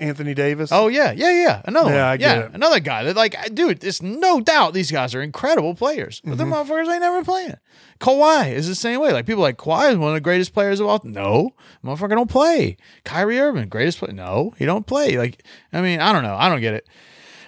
[0.00, 0.70] Anthony Davis.
[0.72, 1.62] Oh yeah, yeah, yeah.
[1.64, 2.04] Another Yeah, one.
[2.04, 2.50] I get yeah, it.
[2.54, 3.04] another guy.
[3.04, 6.52] That like, dude, there's no doubt these guys are incredible players, but the Mm-hmm.
[6.54, 7.54] motherfuckers ain't never playing.
[8.00, 9.12] Kawhi is the same way.
[9.12, 11.00] Like people are like Kawhi is one of the greatest players of all.
[11.04, 11.50] No,
[11.84, 12.76] motherfucker don't play.
[13.04, 14.12] Kyrie Irving, greatest player.
[14.12, 15.18] No, he don't play.
[15.18, 16.34] Like, I mean, I don't know.
[16.36, 16.86] I don't get it.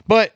[0.06, 0.34] But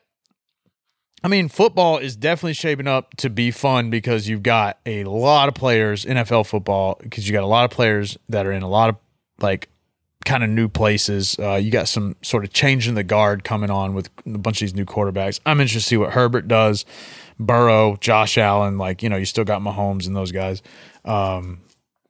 [1.25, 5.49] I mean, football is definitely shaping up to be fun because you've got a lot
[5.49, 8.69] of players, NFL football, because you got a lot of players that are in a
[8.69, 8.97] lot of
[9.41, 9.69] like
[10.27, 11.39] kind of new places.
[11.39, 14.59] Uh, you got some sort of change in the guard coming on with a bunch
[14.59, 15.41] of these new quarterbacks.
[15.47, 16.85] I'm interested to see what Herbert does,
[17.39, 18.77] Burrow, Josh Allen.
[18.77, 20.63] Like you know, you still got Mahomes and those guys.
[21.07, 21.61] Um,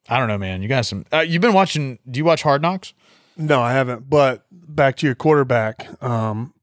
[0.09, 0.63] I don't know, man.
[0.63, 1.05] You got some.
[1.13, 1.99] Uh, you've been watching.
[2.11, 2.93] Do you watch Hard Knocks?
[3.37, 4.09] No, I haven't.
[4.09, 5.87] But back to your quarterback.
[6.03, 6.55] Um,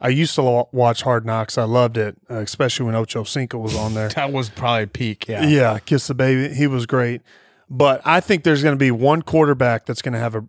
[0.00, 1.56] I used to lo- watch Hard Knocks.
[1.58, 4.08] I loved it, uh, especially when Ocho Cinco was on there.
[4.16, 5.28] That was probably peak.
[5.28, 5.46] Yeah.
[5.46, 6.54] yeah, Kiss the Baby.
[6.54, 7.22] He was great.
[7.70, 10.44] But I think there's going to be one quarterback that's going to have a.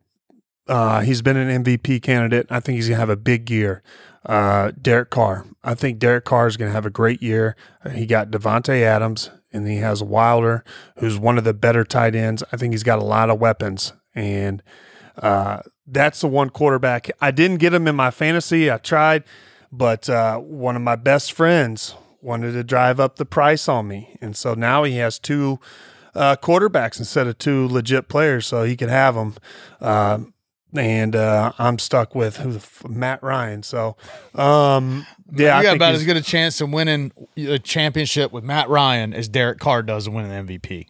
[0.68, 2.48] Uh, he's been an MVP candidate.
[2.50, 3.84] I think he's going to have a big year.
[4.26, 5.46] Uh, Derek Carr.
[5.64, 7.56] I think Derek Carr is going to have a great year.
[7.94, 10.64] He got Davante Adams, and he has Wilder,
[11.00, 12.44] who's one of the better tight ends.
[12.54, 14.62] I think he's got a lot of weapons, and
[15.22, 17.12] Uh, that's the one quarterback.
[17.22, 18.72] I didn't get him in my fantasy.
[18.72, 19.24] I tried,
[19.72, 24.16] but uh, one of my best friends wanted to drive up the price on me.
[24.22, 25.60] And so now he has two
[26.16, 29.36] uh, quarterbacks instead of two legit players, so he could have them.
[29.80, 30.20] Uh,
[30.76, 33.64] and uh, I'm stuck with who the f- Matt Ryan.
[33.64, 33.96] So,
[34.36, 38.32] um, yeah, I you got think about as good a chance of winning a championship
[38.32, 40.88] with Matt Ryan as Derek Carr does of winning the MVP.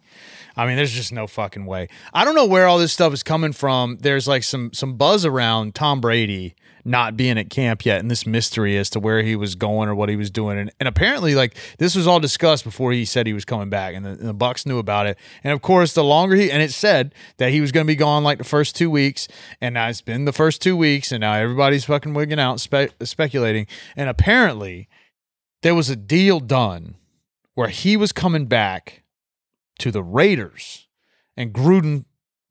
[0.56, 1.88] I mean, there's just no fucking way.
[2.13, 3.98] I don't know where all this stuff is coming from.
[4.02, 8.26] There's like some some buzz around Tom Brady not being at camp yet, and this
[8.26, 10.58] mystery as to where he was going or what he was doing.
[10.58, 13.96] And, and apparently, like this was all discussed before he said he was coming back,
[13.96, 15.17] and the, and the Bucs knew about it.
[15.43, 17.96] And of course, the longer he and it said that he was going to be
[17.96, 19.28] gone like the first two weeks,
[19.62, 22.93] and now it's been the first two weeks, and now everybody's fucking wigging out, spe-
[23.02, 23.67] speculating.
[23.96, 24.89] And apparently,
[25.62, 26.96] there was a deal done
[27.54, 29.04] where he was coming back
[29.80, 30.88] to the Raiders,
[31.38, 32.06] and Gruden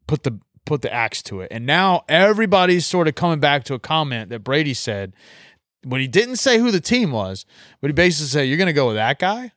[0.07, 1.49] put the put the axe to it.
[1.51, 5.13] And now everybody's sort of coming back to a comment that Brady said
[5.85, 7.45] when he didn't say who the team was,
[7.81, 9.53] but he basically said, "You're going to go with that guy."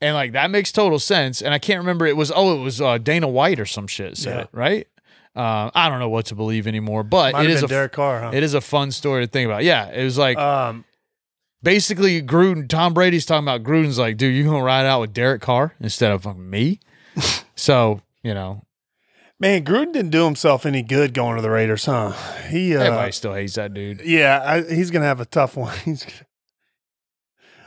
[0.00, 1.40] And like that makes total sense.
[1.42, 4.16] And I can't remember it was oh it was uh, Dana White or some shit
[4.16, 4.42] said Yeah.
[4.42, 4.86] it right.
[5.34, 8.20] Uh, I don't know what to believe anymore, but Might it is a Derek Carr,
[8.22, 8.30] huh?
[8.32, 9.64] it is a fun story to think about.
[9.64, 10.84] Yeah, it was like um,
[11.62, 15.42] basically Gruden, Tom Brady's talking about Gruden's like, dude, you gonna ride out with Derek
[15.42, 16.80] Carr instead of fucking me?
[17.56, 18.64] so you know,
[19.38, 22.12] man, Gruden didn't do himself any good going to the Raiders, huh?
[22.48, 24.02] He, uh, everybody still hates that dude.
[24.02, 25.76] yeah, I, he's gonna have a tough one.
[25.84, 26.06] He's,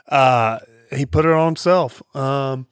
[0.07, 0.59] uh,
[0.91, 2.01] he put it on himself.
[2.15, 2.67] Um,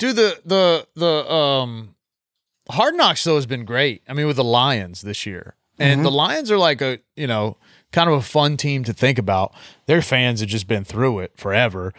[0.00, 1.94] Dude, the the the um
[2.70, 4.02] Hard Knocks though has been great.
[4.08, 7.58] I mean, with the Lions this year, and the Lions are like a you know
[7.92, 9.54] kind of a fun team to think about.
[9.84, 11.92] Their fans have just been through it forever.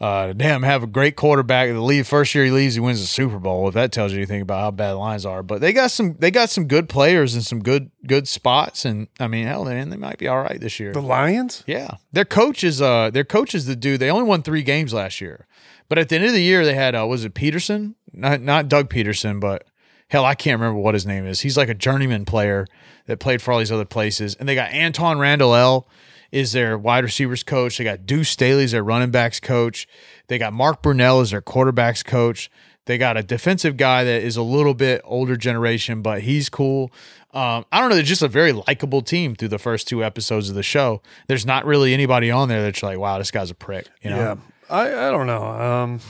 [0.00, 1.68] Uh, damn, have a great quarterback.
[1.70, 3.66] The leave first year he leaves, he wins the Super Bowl.
[3.66, 6.14] If that tells you anything about how bad the Lions are, but they got some
[6.20, 8.84] they got some good players and some good good spots.
[8.84, 10.92] And I mean, hell, man, they might be all right this year.
[10.92, 11.64] the Lions.
[11.66, 13.98] Yeah, their coach is uh their coach is the dude.
[13.98, 15.48] They only won three games last year,
[15.88, 17.96] but at the end of the year they had uh was it Peterson?
[18.12, 19.64] Not not Doug Pederson, but
[20.10, 21.40] hell I can't remember what his name is.
[21.40, 22.66] He's like a journeyman player
[23.06, 24.36] that played for all these other places.
[24.36, 25.88] And they got Antwaan Randle El
[26.30, 27.78] is their wide receivers coach.
[27.78, 29.86] They got Deuce Staley's their running backs coach.
[30.28, 32.50] They got Mark Brunell as their quarterbacks coach.
[32.86, 36.90] They got a defensive guy that is a little bit older generation, but he's cool.
[37.34, 37.96] Um, I don't know.
[37.96, 41.02] They're just a very likable team through the first two episodes of the show.
[41.26, 43.88] There's not really anybody on there that's like, wow, this guy's a prick.
[44.00, 44.36] You know, Yeah,
[44.70, 45.44] I, I don't know.
[45.44, 46.00] Um,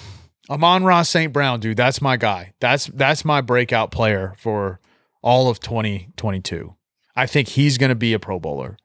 [0.48, 1.32] Amon-Ra St.
[1.32, 2.54] Brown, dude, that's my guy.
[2.60, 4.80] That's that's my breakout player for
[5.20, 6.74] all of 2022.
[7.16, 8.76] I think he's going to be a Pro Bowler.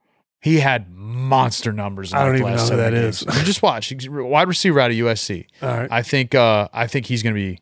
[0.43, 2.12] He had monster numbers.
[2.12, 3.21] In I don't even know who that games.
[3.21, 3.38] is.
[3.38, 3.88] You just watch.
[3.88, 5.45] He's wide receiver out of USC.
[5.62, 5.88] all right.
[5.89, 7.60] I think uh I think he's going to be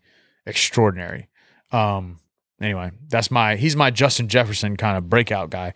[0.48, 1.30] extraordinary.
[1.72, 2.20] Um
[2.60, 5.76] anyway, that's my he's my Justin Jefferson kind of breakout guy.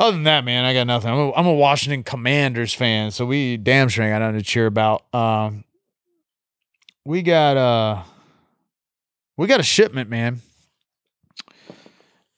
[0.00, 1.10] Other than that, man, I got nothing.
[1.10, 4.44] I'm a, I'm a Washington Commanders fan, so we damn sure ain't got nothing to
[4.44, 5.04] cheer about.
[5.14, 5.64] Um
[7.04, 8.02] we got uh
[9.36, 10.40] we got a shipment, man.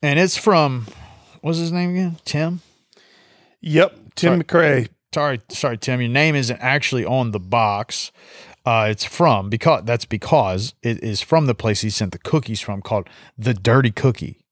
[0.03, 0.89] And it's from
[1.41, 2.17] what's his name again?
[2.25, 2.61] Tim?
[3.67, 4.89] Yep, Tim McRae.
[5.15, 6.01] sorry, sorry, Tim.
[6.03, 8.13] Your name isn't actually on the box.
[8.67, 12.61] Uh, it's from because that's because it is from the place he sent the cookies
[12.61, 14.45] from, called the Dirty Cookie,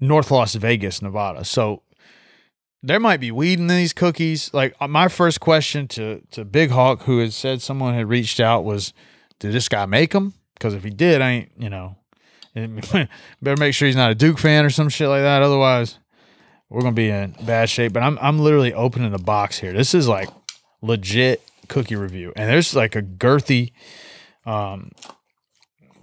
[0.00, 1.44] North Las Vegas, Nevada.
[1.44, 1.82] So
[2.82, 4.52] there might be weed in these cookies.
[4.54, 8.40] Like uh, my first question to to Big Hawk, who had said someone had reached
[8.40, 8.94] out, was,
[9.40, 10.32] "Did this guy make them?
[10.54, 11.96] Because if he did, I ain't you know."
[13.42, 15.42] better make sure he's not a Duke fan or some shit like that.
[15.42, 15.98] Otherwise,
[16.68, 17.92] we're gonna be in bad shape.
[17.92, 19.72] But I'm I'm literally opening the box here.
[19.72, 20.28] This is like
[20.82, 23.72] legit cookie review, and there's like a girthy.
[24.44, 24.92] Um,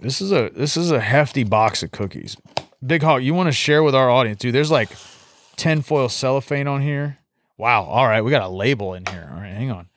[0.00, 2.36] this is a this is a hefty box of cookies.
[2.84, 4.54] Big Hawk, you want to share with our audience, dude?
[4.54, 4.90] There's like
[5.56, 7.18] tin foil cellophane on here.
[7.56, 7.84] Wow.
[7.84, 9.28] All right, we got a label in here.
[9.32, 9.88] All right, hang on.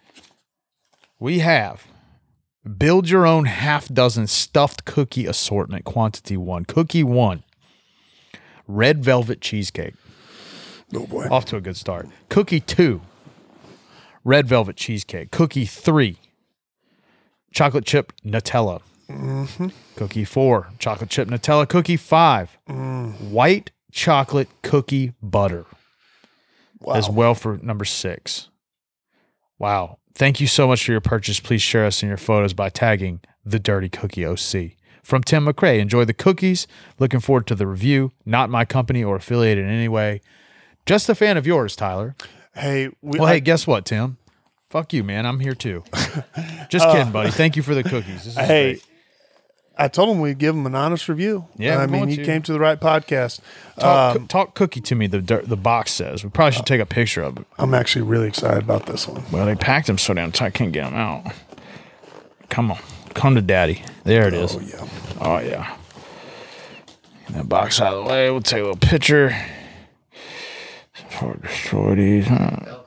[1.20, 1.88] We have
[2.78, 7.44] build your own half dozen stuffed cookie assortment, quantity one, cookie one,
[8.68, 9.96] red velvet cheesecake.
[10.94, 11.28] Oh boy.
[11.30, 12.08] Off to a good start.
[12.30, 13.02] Cookie two,
[14.24, 15.32] red velvet cheesecake.
[15.32, 16.18] Cookie three,
[17.52, 18.82] chocolate chip Nutella.
[19.10, 19.68] Mm-hmm.
[19.96, 21.68] Cookie four, chocolate chip Nutella.
[21.68, 23.20] Cookie five, mm.
[23.30, 25.66] white chocolate cookie butter.
[26.94, 28.50] As well for number six.
[29.60, 29.98] Wow.
[30.14, 31.40] Thank you so much for your purchase.
[31.40, 34.78] Please share us in your photos by tagging the Dirty Cookie OC.
[35.04, 36.68] From Tim McRae, enjoy the cookies.
[37.00, 38.12] Looking forward to the review.
[38.26, 40.22] Not my company or affiliated in any way.
[40.88, 42.16] Just a fan of yours, Tyler.
[42.56, 44.18] Hey, we, Well, I- hey, guess what, Tim?
[44.70, 45.26] Fuck you, man.
[45.26, 45.84] I'm here too.
[46.70, 47.32] Just kidding, buddy.
[47.32, 48.26] Thank you for the cookies.
[48.26, 48.86] This is hey, great.
[49.78, 51.46] I told him we'd give him an honest review.
[51.56, 52.24] Yeah, I mean, to.
[52.26, 53.40] came to the right podcast.
[53.80, 55.08] Talk, Um, coo- talk cookie to me.
[55.08, 57.46] The the box says we probably should take a picture of it.
[57.60, 59.24] I'm actually really excited about this one.
[59.32, 61.32] Well, they packed them so damn tight, I can't get them out.
[62.50, 62.80] Come on,
[63.14, 63.84] come to daddy.
[64.04, 64.56] There it is.
[64.56, 64.88] Oh yeah.
[65.22, 65.78] Oh yeah.
[67.28, 68.30] Get that box out of the way.
[68.32, 69.34] We'll take a little picture.
[71.22, 72.28] I destroy these.
[72.28, 72.80] Huh?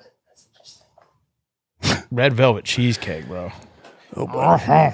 [2.11, 3.53] Red velvet cheesecake, bro.
[4.17, 4.39] Oh boy.
[4.39, 4.91] Uh-huh.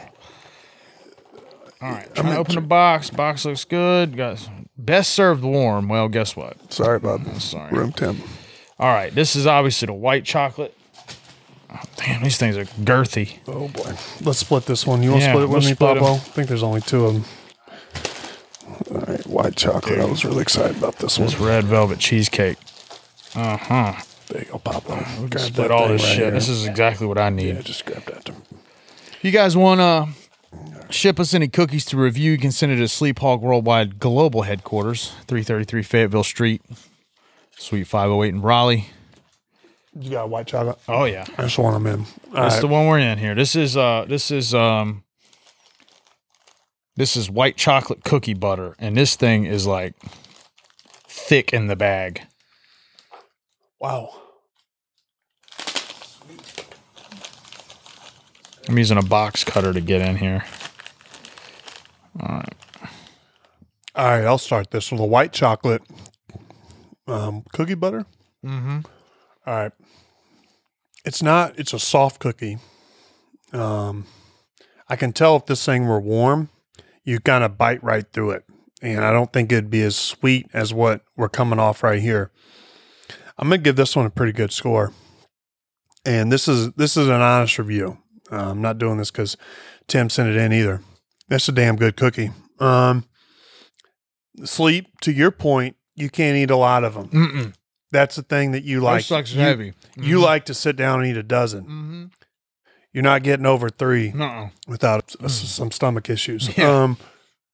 [1.83, 3.11] All right, trying to open the box.
[3.11, 4.17] Box looks good.
[4.17, 5.89] Got best served warm.
[5.89, 6.73] Well, guess what?
[6.73, 7.27] Sorry, Bob.
[7.41, 7.71] Sorry.
[7.71, 8.19] Room temp.
[8.79, 10.77] All right, this is obviously the white chocolate.
[11.71, 13.39] Oh, damn, these things are girthy.
[13.49, 13.95] Oh boy.
[14.23, 15.03] Let's split this one.
[15.03, 15.97] You want to Yeah, split it we'll with me, split 'em.
[15.99, 16.15] Pablo?
[16.15, 17.25] I think there's only two of them.
[18.91, 19.99] All right, white chocolate.
[20.01, 21.27] I was really excited about this one.
[21.29, 22.59] This red velvet cheesecake.
[23.37, 23.93] Uh huh.
[24.29, 24.97] There you go, Pablo.
[25.29, 26.19] Grab Split that all this right shit.
[26.19, 26.31] here.
[26.31, 27.55] This is exactly what I need.
[27.55, 28.31] yeah, just grab that.
[29.23, 30.09] You guys want to
[30.93, 32.33] ship us any cookies to review?
[32.33, 36.63] You can send it to Sleep Hawk Worldwide Global Headquarters, 333 Fayetteville Street,
[37.57, 38.89] Suite 508 in Raleigh.
[39.99, 40.79] You got white chocolate?
[40.89, 42.01] Oh yeah, I just want them in.
[42.01, 42.61] All that's right.
[42.61, 43.35] the one we're in here.
[43.35, 45.05] This is uh, this is um,
[46.97, 49.95] this is white chocolate cookie butter, and this thing is like
[51.07, 52.23] thick in the bag.
[53.81, 54.11] Wow.
[58.69, 60.45] I'm using a box cutter to get in here.
[62.21, 62.55] All right.
[63.95, 65.83] All right, I'll start this with a white chocolate
[67.07, 68.05] um, cookie butter.
[68.45, 68.81] Mm-hmm.
[69.47, 69.73] right.
[71.05, 72.59] It's not, it's a soft cookie.
[73.53, 74.07] Um,
[74.89, 76.51] I can tell if this thing were warm,
[77.05, 78.45] you kind of bite right through it.
[78.83, 82.31] And I don't think it'd be as sweet as what we're coming off right here.
[83.39, 84.93] I'm gonna give this one a pretty good score.
[86.05, 87.99] And this is this is an honest review.
[88.31, 89.37] Uh, I'm not doing this because
[89.89, 90.81] Tim sent it in either.
[91.29, 92.31] That's a damn good cookie.
[92.61, 93.05] Um,
[94.45, 94.87] sleep.
[95.03, 97.09] To your point, you can't eat a lot of them.
[97.09, 97.55] Mm-mm.
[97.93, 99.05] That's the thing that you like.
[99.05, 99.73] Sucks you, heavy.
[99.97, 101.63] You like to sit down and eat a dozen.
[101.65, 102.05] Mm-hmm.
[102.93, 104.51] You're not getting over three No.
[104.67, 106.49] without s- some stomach issues.
[106.59, 106.83] Yeah.
[106.85, 106.97] Um,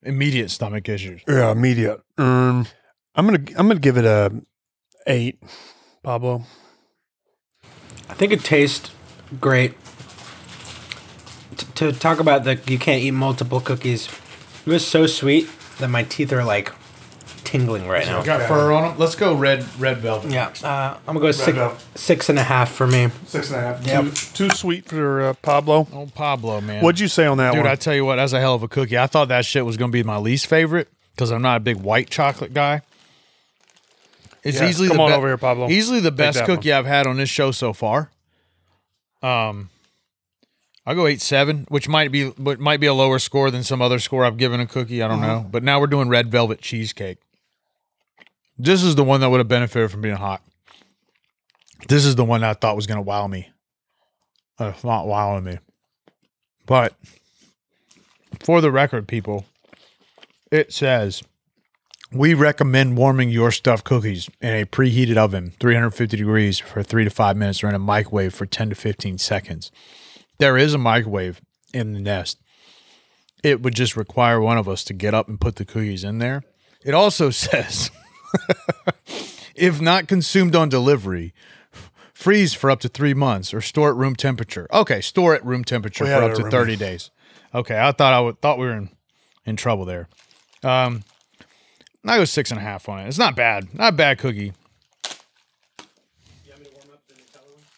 [0.05, 1.21] Immediate stomach issues.
[1.29, 2.01] yeah, immediate.
[2.17, 2.65] Um,
[3.15, 4.31] I'm gonna I'm gonna give it a
[5.07, 5.41] eight.
[6.03, 6.43] Pablo.
[8.09, 8.91] I think it tastes
[9.39, 9.73] great.
[11.55, 14.07] T- to talk about the you can't eat multiple cookies,
[14.65, 16.71] it was so sweet that my teeth are like
[17.43, 18.21] tingling right now.
[18.23, 18.99] Got fur on them.
[18.99, 20.31] Let's go red red velvet.
[20.31, 21.79] Yeah, uh, I'm gonna go six, velvet.
[21.95, 23.09] six and a half for me.
[23.25, 23.85] Six and a half.
[23.85, 24.03] Yep.
[24.05, 25.87] Too, too sweet for uh, Pablo.
[25.93, 26.83] Oh, Pablo, man.
[26.83, 27.57] What'd you say on that one?
[27.57, 27.71] Dude, one?
[27.71, 28.97] I tell you what, that's a hell of a cookie.
[28.97, 31.59] I thought that shit was going to be my least favorite because I'm not a
[31.61, 32.81] big white chocolate guy.
[34.43, 35.69] It's Yeah, easily come the on be- over here, Pablo.
[35.69, 38.11] Easily the best that cookie I've had on this show so far.
[39.21, 39.69] Um,
[40.85, 43.81] I'll go eight seven, which might be but might be a lower score than some
[43.81, 45.01] other score I've given a cookie.
[45.01, 45.41] I don't Uh-huh.
[45.43, 45.47] know.
[45.49, 47.19] But now we're doing red velvet cheesecake.
[48.57, 50.41] This is the one that would have benefited from being hot.
[51.87, 53.49] This is the one I thought was going to wow me.
[54.59, 55.57] Uh, It's not wowing me.
[56.65, 56.93] But
[58.39, 59.45] for the record, people,
[60.51, 61.23] it says
[62.13, 67.09] we recommend warming your stuffed cookies in a preheated oven, 350 degrees for three to
[67.09, 69.71] five minutes, or in a microwave for 10 to 15 seconds.
[70.37, 71.41] There is a microwave
[71.73, 72.39] in the nest.
[73.43, 76.19] It would just require one of us to get up and put the cookies in
[76.19, 76.43] there.
[76.85, 77.91] It also says
[79.55, 81.33] if not consumed on delivery,
[82.13, 84.67] freeze for up to three months or store at room temperature.
[84.71, 87.11] Okay, store at room temperature We for up to 30 days.
[87.53, 88.89] Okay, I thought I would thought we were in,
[89.45, 90.07] in trouble there.
[90.63, 91.03] Um
[92.05, 93.07] I go six and a half on it.
[93.07, 93.73] It's not bad.
[93.73, 94.53] Not a bad cookie.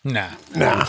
[0.03, 0.29] Nah.
[0.55, 0.85] nah.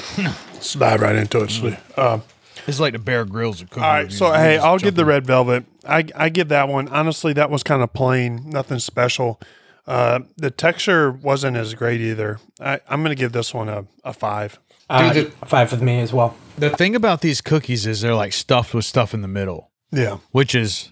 [0.53, 1.51] Let's dive right into it.
[1.51, 1.77] Slee.
[1.97, 2.23] Um,
[2.67, 3.81] It's like the Bear Grylls of cookie.
[3.85, 4.19] All right, reviews.
[4.19, 5.09] so We hey, just I'll jump give the in.
[5.09, 5.65] red velvet.
[5.89, 6.89] I I give that one.
[6.89, 9.41] Honestly, that was kind of plain, nothing special.
[9.87, 12.39] Uh, the texture wasn't as great either.
[12.61, 14.59] I, I'm going to give this one a, a five.
[14.91, 16.37] Uh, Dude, five with me as well.
[16.59, 20.19] The thing about these cookies is they're like stuffed with stuff in the middle, Yeah,
[20.33, 20.91] which is,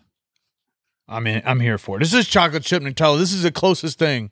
[1.08, 2.00] I mean, I'm here for it.
[2.00, 3.18] This is chocolate chip Nutella.
[3.18, 4.30] This is the closest thing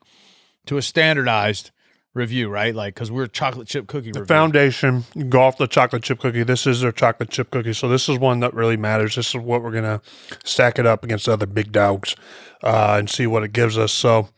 [0.67, 1.71] to a standardized
[2.15, 2.75] review, right?
[2.75, 4.25] Like, because we're a chocolate chip cookie review.
[4.25, 5.05] foundation.
[5.29, 6.43] Go off the chocolate chip cookie.
[6.43, 7.73] This is their chocolate chip cookie.
[7.73, 9.17] So this is one that really matters.
[9.17, 10.01] This is what we're going to
[10.45, 12.17] stack it up against other big dogs
[12.63, 13.93] uh, and see what it gives us.
[13.93, 14.29] So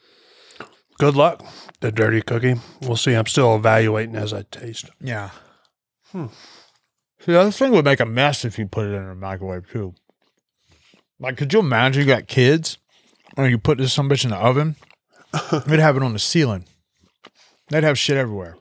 [0.98, 1.44] good luck.
[1.80, 2.56] The dirty cookie.
[2.82, 3.14] We'll see.
[3.14, 4.90] I'm still evaluating as I taste.
[5.00, 5.30] Yeah.
[6.12, 6.26] Hmm.
[7.20, 9.94] See, this thing would make a mess if you put it in a microwave too.
[11.20, 12.78] Like, could you imagine you got kids
[13.36, 14.76] and you put this some bitch in the oven?
[15.66, 16.64] They'd have it on the ceiling.
[17.68, 18.56] They'd have shit everywhere.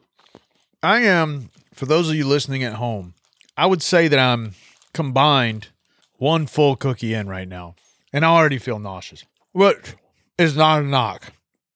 [0.82, 3.14] I am, for those of you listening at home,
[3.58, 4.54] I would say that I'm
[4.93, 5.70] combined
[6.18, 7.76] one full cookie in right now,
[8.12, 9.26] and I already feel nauseous.
[9.51, 9.95] Which
[10.38, 11.34] is not a knock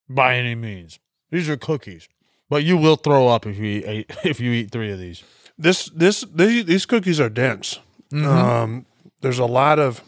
[0.10, 1.00] by any means.
[1.32, 2.08] These are cookies,
[2.50, 5.24] but you will throw up if you eat eight, if you eat three of these.
[5.58, 7.80] This this these, these cookies are dense.
[8.14, 8.86] Um,
[9.22, 10.02] there's a lot of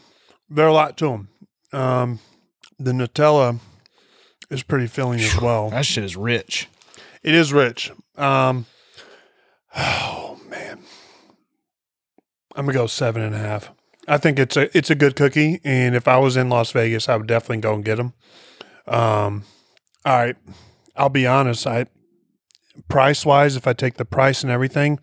[0.50, 1.28] there are a lot to them.
[1.72, 2.18] Um,
[2.78, 3.60] the Nutella
[4.50, 5.70] is pretty filling as well.
[5.70, 6.68] That shit is rich.
[7.22, 7.92] It is rich.
[8.16, 8.66] Um,
[9.76, 10.80] oh man,
[12.56, 13.70] I'm gonna go seven and a half.
[14.08, 17.08] I think it's a it's a good cookie, and if I was in Las Vegas,
[17.08, 18.14] I would definitely go and get them.
[18.88, 19.44] Um,
[20.04, 20.36] all right,
[20.96, 21.66] I'll be honest.
[21.66, 21.86] I
[22.88, 24.98] price wise, if I take the price and everything,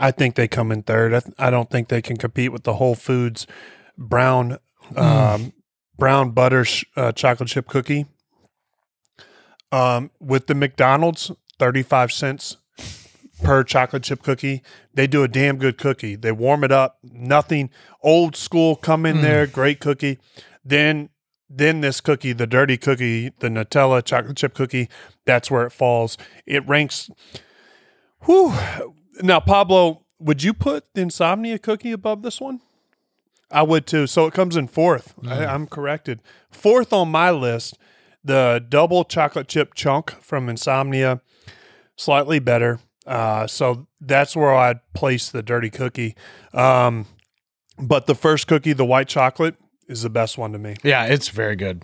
[0.00, 1.14] I think they come in third.
[1.14, 3.46] I, th- I don't think they can compete with the Whole Foods
[3.96, 4.58] brown
[4.96, 5.52] um,
[5.96, 8.06] brown butter sh- uh, chocolate chip cookie.
[9.70, 12.56] Um, with the McDonald's, thirty five cents
[13.42, 14.62] per chocolate chip cookie.
[14.94, 16.16] They do a damn good cookie.
[16.16, 16.98] They warm it up.
[17.02, 17.70] Nothing
[18.02, 18.76] old school.
[18.76, 20.18] Come in there, great cookie.
[20.64, 21.10] Then
[21.50, 24.88] then this cookie, the dirty cookie, the Nutella chocolate chip cookie,
[25.24, 26.18] that's where it falls.
[26.46, 27.10] It ranks.
[28.24, 28.54] Whew.
[29.22, 32.60] Now, Pablo, would you put the Insomnia cookie above this one?
[33.50, 34.06] I would too.
[34.06, 35.14] So it comes in fourth.
[35.26, 36.20] I, I'm corrected.
[36.50, 37.78] Fourth on my list,
[38.22, 41.20] the double chocolate chip chunk from Insomnia,
[41.96, 42.80] slightly better.
[43.06, 46.14] Uh, so that's where I'd place the dirty cookie.
[46.52, 47.06] Um,
[47.78, 49.56] but the first cookie, the white chocolate,
[49.88, 50.76] is the best one to me.
[50.82, 51.82] Yeah, it's very good.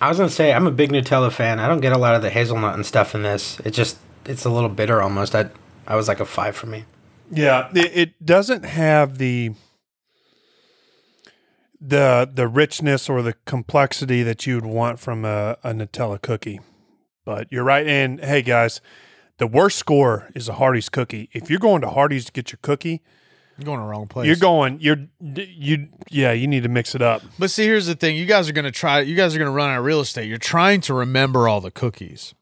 [0.00, 1.60] I was gonna say I'm a big Nutella fan.
[1.60, 3.60] I don't get a lot of the hazelnut and stuff in this.
[3.60, 5.34] It just it's a little bitter almost.
[5.34, 5.50] I
[5.86, 6.84] I was like a five for me.
[7.30, 9.52] Yeah, it, it doesn't have the
[11.86, 16.60] the the richness or the complexity that you'd want from a, a Nutella cookie.
[17.24, 17.86] But you're right.
[17.86, 18.80] And hey, guys,
[19.38, 21.28] the worst score is a Hardee's cookie.
[21.32, 23.02] If you're going to Hardee's to get your cookie,
[23.58, 24.26] You're going to the wrong place.
[24.26, 24.78] you're going.
[24.80, 25.88] You're you.
[26.10, 27.22] Yeah, you need to mix it up.
[27.38, 29.00] But see, here's the thing: you guys are going to try.
[29.00, 30.28] You guys are going to run out of real estate.
[30.28, 32.34] You're trying to remember all the cookies,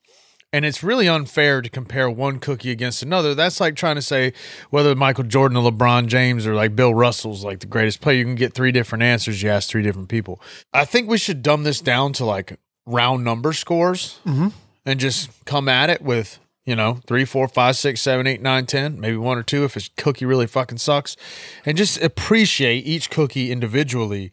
[0.53, 3.35] and it's really unfair to compare one cookie against another.
[3.35, 4.33] That's like trying to say
[4.71, 8.19] whether Michael Jordan or LeBron James or like Bill Russell's like the greatest player.
[8.19, 9.43] You can get three different answers.
[9.43, 10.41] You ask three different people.
[10.73, 14.49] I think we should dumb this down to like round number scores mm-hmm.
[14.85, 18.67] and just come at it with you know three, four, five, six, seven, eight, nine,
[18.67, 21.17] ten, maybe one or two if his cookie really fucking sucks,
[21.65, 24.31] and just appreciate each cookie individually.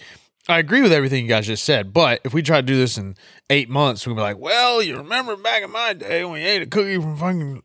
[0.49, 2.97] I agree with everything you guys just said, but if we try to do this
[2.97, 3.15] in
[3.51, 6.63] eight months, we'll be like, well, you remember back in my day when you ate
[6.63, 7.63] a cookie from fucking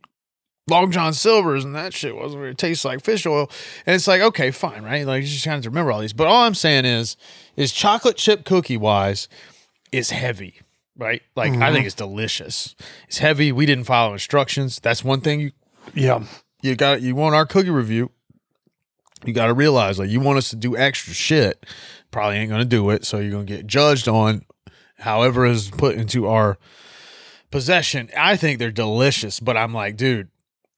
[0.68, 3.50] Long John Silver's and that shit wasn't it tastes like fish oil.
[3.86, 5.06] And it's like, okay, fine, right?
[5.06, 6.12] Like you just kind of remember all these.
[6.12, 7.16] But all I'm saying is,
[7.56, 9.28] is chocolate chip cookie wise
[9.90, 10.60] is heavy,
[10.96, 11.22] right?
[11.34, 11.72] Like I mm-hmm.
[11.74, 12.76] think it's delicious.
[13.08, 13.50] It's heavy.
[13.50, 14.78] We didn't follow instructions.
[14.78, 15.52] That's one thing you
[15.94, 16.24] Yeah,
[16.62, 18.10] you got you want our cookie review.
[19.24, 21.64] You got to realize like you want us to do extra shit,
[22.14, 23.04] probably ain't gonna do it.
[23.04, 24.46] So you're gonna get judged on
[24.98, 26.56] however is put into our
[27.50, 28.08] possession.
[28.16, 30.28] I think they're delicious, but I'm like, dude,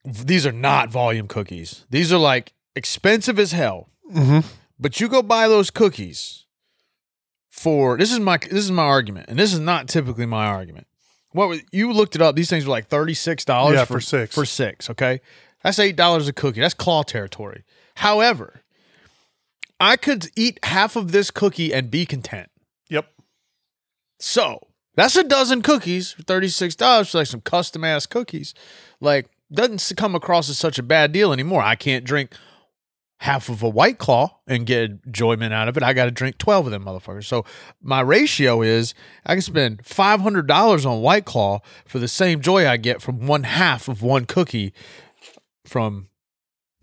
[0.02, 1.84] these are not volume cookies.
[1.90, 3.90] These are like expensive as hell.
[4.10, 4.48] Mm-hmm.
[4.78, 6.46] But you go buy those cookies
[7.50, 10.86] for this is my this is my argument, and this is not typically my argument.
[11.32, 12.34] What was, you looked it up?
[12.34, 13.74] These things were like thirty six dollars.
[13.74, 14.34] Yeah, for six.
[14.34, 15.20] For six, okay,
[15.62, 16.60] that's eight dollars a cookie.
[16.60, 17.64] That's claw territory.
[17.96, 18.62] However,
[19.78, 22.48] I could eat half of this cookie and be content.
[22.88, 23.06] yep.
[24.18, 24.60] So
[24.94, 28.54] that's a dozen cookies for thirty six dollars for like some custom ass cookies.
[29.00, 31.62] Like doesn't come across as such a bad deal anymore.
[31.62, 32.32] I can't drink
[33.20, 35.82] half of a white claw and get enjoyment out of it.
[35.82, 37.24] I got to drink twelve of them motherfuckers.
[37.24, 37.44] So
[37.82, 38.94] my ratio is
[39.26, 43.02] I can spend five hundred dollars on white claw for the same joy I get
[43.02, 44.72] from one half of one cookie
[45.66, 46.08] from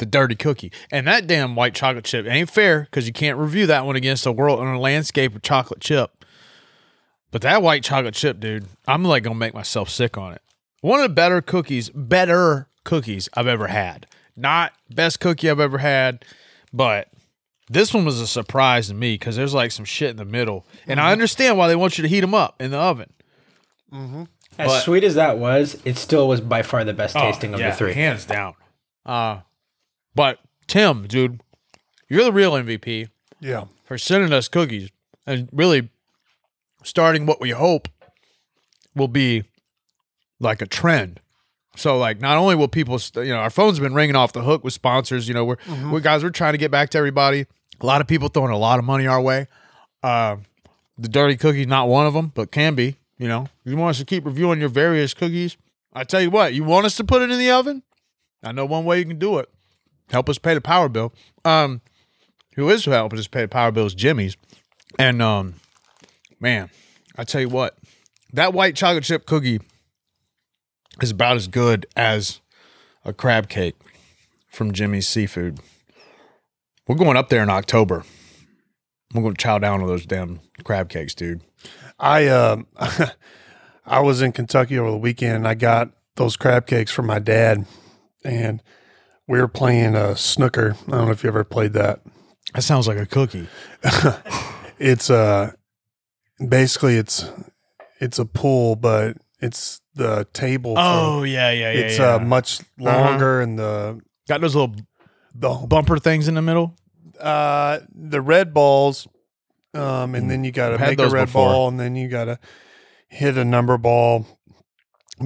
[0.04, 0.72] the dirty cookie.
[0.92, 4.26] And that damn white chocolate chip ain't fair because you can't review that one against
[4.26, 6.26] a world on a landscape of chocolate chip.
[7.32, 10.42] But that white chocolate chip, dude, I'm like gonna make myself sick on it.
[10.82, 14.06] One of the better cookies, better cookies I've ever had.
[14.36, 16.26] Not best cookie I've ever had,
[16.74, 17.08] but
[17.70, 20.66] this one was a surprise to me because there's like some shit in the middle,
[20.86, 23.10] and I understand why they want you to heat them up in the oven.
[23.92, 27.56] As But- sweet as that was, it still was by far the best tasting Oh,
[27.56, 27.94] of yeah, the three.
[27.94, 28.54] hands down.
[29.06, 29.40] Uh,
[30.16, 31.42] but Tim, dude,
[32.10, 33.10] you're the real MVP
[33.40, 33.66] Yeah.
[33.86, 34.90] for sending us cookies
[35.26, 35.90] and really
[36.84, 37.88] starting what we hope
[38.96, 39.44] will be
[40.40, 41.20] like a trend.
[41.76, 44.44] So like not only will people st- you know our phones been ringing off the
[44.44, 45.58] hook with sponsors, you know, we're
[45.92, 47.46] we guys we're trying to get back to everybody.
[47.82, 49.48] A lot of people throwing a lot of money our way.
[50.04, 50.38] Uh
[50.98, 53.48] the dirty cookie not one of them, but can be, you know.
[53.66, 55.58] You want us to keep reviewing your various cookies?
[55.92, 57.82] I tell you what, you want us to put it in the oven?
[58.44, 59.50] I know one way you can do it.
[60.14, 61.14] Help us pay the power bill.
[61.44, 61.82] Um
[62.56, 64.38] who is helping us pay the power bills, Jimmy's.
[65.00, 65.56] And um,
[66.40, 66.70] man,
[67.18, 67.78] I tell you what,
[68.32, 69.60] that white chocolate chip cookie
[71.02, 72.42] is about as good as
[73.04, 73.76] a crab cake
[74.48, 75.60] from Jimmy's Seafood.
[76.88, 78.04] We're going up there in October.
[79.14, 81.42] We're going to chow down on those damn crab cakes, dude.
[82.00, 82.68] I um
[83.86, 87.20] I was in Kentucky over the weekend and I got those crab cakes from my
[87.20, 87.66] dad
[88.24, 88.62] and
[89.28, 90.76] we were playing uh, snooker.
[90.88, 92.00] I don't know if you ever played that.
[92.54, 93.48] That sounds like a cookie.
[94.80, 95.52] It's uh
[96.50, 97.30] basically it's
[98.02, 100.76] it's a pool, but it's the table.
[100.76, 101.80] for- Oh yeah, yeah, yeah.
[101.80, 102.16] it's yeah.
[102.16, 104.76] uh much longer and the got those little
[105.36, 106.76] the bumper things in the middle.
[107.20, 109.08] uh the red balls
[109.76, 111.50] um and then you got to make a red before.
[111.50, 112.40] ball and then you got to
[113.08, 114.26] hit a number ball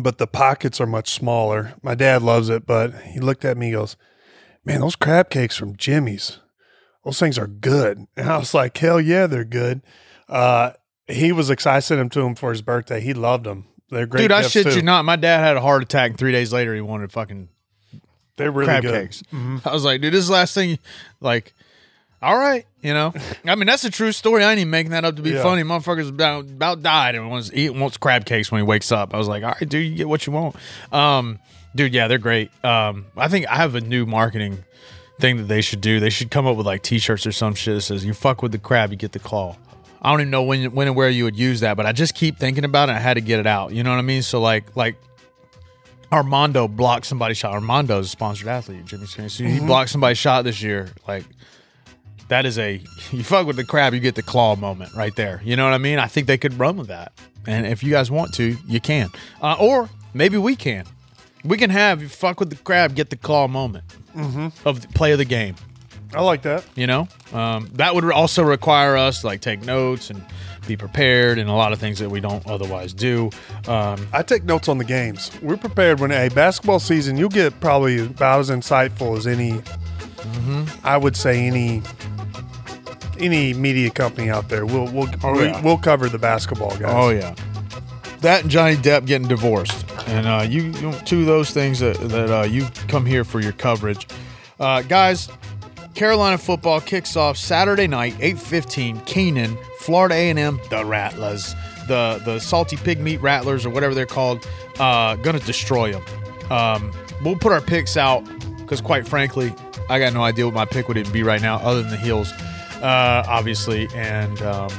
[0.01, 3.67] but the pockets are much smaller my dad loves it but he looked at me
[3.67, 3.95] and goes
[4.65, 6.39] man those crab cakes from jimmy's
[7.03, 9.81] those things are good and i was like hell yeah they're good
[10.29, 10.71] uh
[11.07, 14.05] he was excited I sent them to him for his birthday he loved them they're
[14.05, 14.75] great Dude, I shit too.
[14.75, 15.05] you not.
[15.05, 17.47] My dad had a heart attack, and three days later, he wanted fucking
[18.35, 19.23] they're really crab good cakes.
[19.33, 19.65] Mhm.
[19.65, 20.77] I was like, dude, this is the last thing.
[21.21, 21.53] Like,
[22.21, 23.13] all right, you know.
[23.45, 24.43] I mean, that's a true story.
[24.43, 25.43] I ain't even making that up to be Yeah.
[25.43, 25.63] funny.
[25.63, 29.13] Motherfuckers about, about died and wants eat wants crab cakes when he wakes up.
[29.13, 30.55] I was like, all right, dude, you get what you want.
[30.91, 31.39] Um,
[31.75, 32.49] dude, yeah, they're great.
[32.65, 34.63] Um, I think I have a new marketing
[35.19, 35.99] thing that they should do.
[35.99, 38.51] They should come up with like T-shirts or some shit that says, "You fuck with
[38.51, 39.55] the crab, you get the claw."
[39.99, 42.13] I don't even know when, when and where you would use that, but I just
[42.13, 42.93] keep thinking about it.
[42.93, 43.73] I had to get it out.
[43.73, 44.21] You know what I mean?
[44.21, 44.95] So like, like
[46.11, 47.53] Armando blocked somebody's shot.
[47.53, 49.31] Armando's a sponsored athlete, Jimmy Smith.
[49.31, 50.89] So he blocked somebody's shot this year.
[51.07, 51.25] Like
[52.29, 55.41] that is a you fuck with the crab, you get the claw moment right there.
[55.43, 55.99] You know what I mean?
[55.99, 57.13] I think they could run with that.
[57.45, 59.09] And if you guys want to, you can.
[59.41, 60.85] Uh, or maybe we can.
[61.45, 63.85] We can have you fuck with the crab, get the claw moment
[64.65, 65.55] of the play of the game.
[66.13, 70.21] i like that You know, um, that would also require us like take notes and
[70.67, 73.29] be prepared and a lot of things that we don't otherwise do.
[73.67, 75.31] Um, I take notes on the games.
[75.41, 77.15] We're prepared when a basketball season.
[77.17, 79.61] You'll get probably about as insightful as any.
[80.83, 81.81] I would say any
[83.19, 84.65] any media company out there.
[84.65, 85.61] We'll we'll Oh, we, yeah.
[85.61, 86.93] we'll cover the basketball guys.
[86.93, 87.35] Oh yeah,
[88.21, 91.97] that and Johnny Depp getting divorced, and uh, you, you two of those things that
[92.09, 94.07] that uh, you come here for your coverage,
[94.59, 95.29] uh, guys.
[95.95, 98.99] Carolina football kicks off Saturday night, eight fifteen.
[99.01, 101.55] Keenan, Florida A and M, the Rattlers,
[101.87, 104.47] the the salty pig meat Rattlers or whatever they're called,
[104.79, 106.03] uh, gonna destroy them.
[106.51, 106.91] Um,
[107.23, 108.23] we'll put our picks out
[108.59, 109.51] because, quite frankly,
[109.89, 112.31] I got no idea what my pick would be right now, other than the heels,
[112.81, 114.41] uh, obviously, and.
[114.41, 114.69] Um,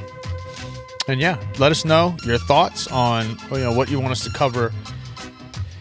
[1.09, 4.31] and yeah, let us know your thoughts on you know what you want us to
[4.31, 4.75] cover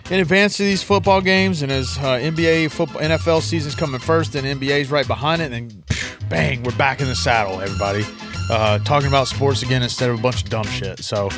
[0.10, 1.62] in advance of these football games.
[1.62, 5.72] And as uh, NBA football NFL season's coming first, and NBA's right behind it, and
[5.72, 5.84] then
[6.30, 8.06] bang, we're back in the saddle, everybody.
[8.50, 11.04] Uh, talking about sports again instead of a bunch of dumb shit.
[11.04, 11.30] So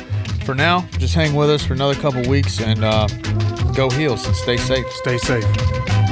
[0.44, 3.08] for now, just hang with us for another couple weeks and uh,
[3.74, 4.88] go heels and stay safe.
[4.92, 6.09] Stay safe.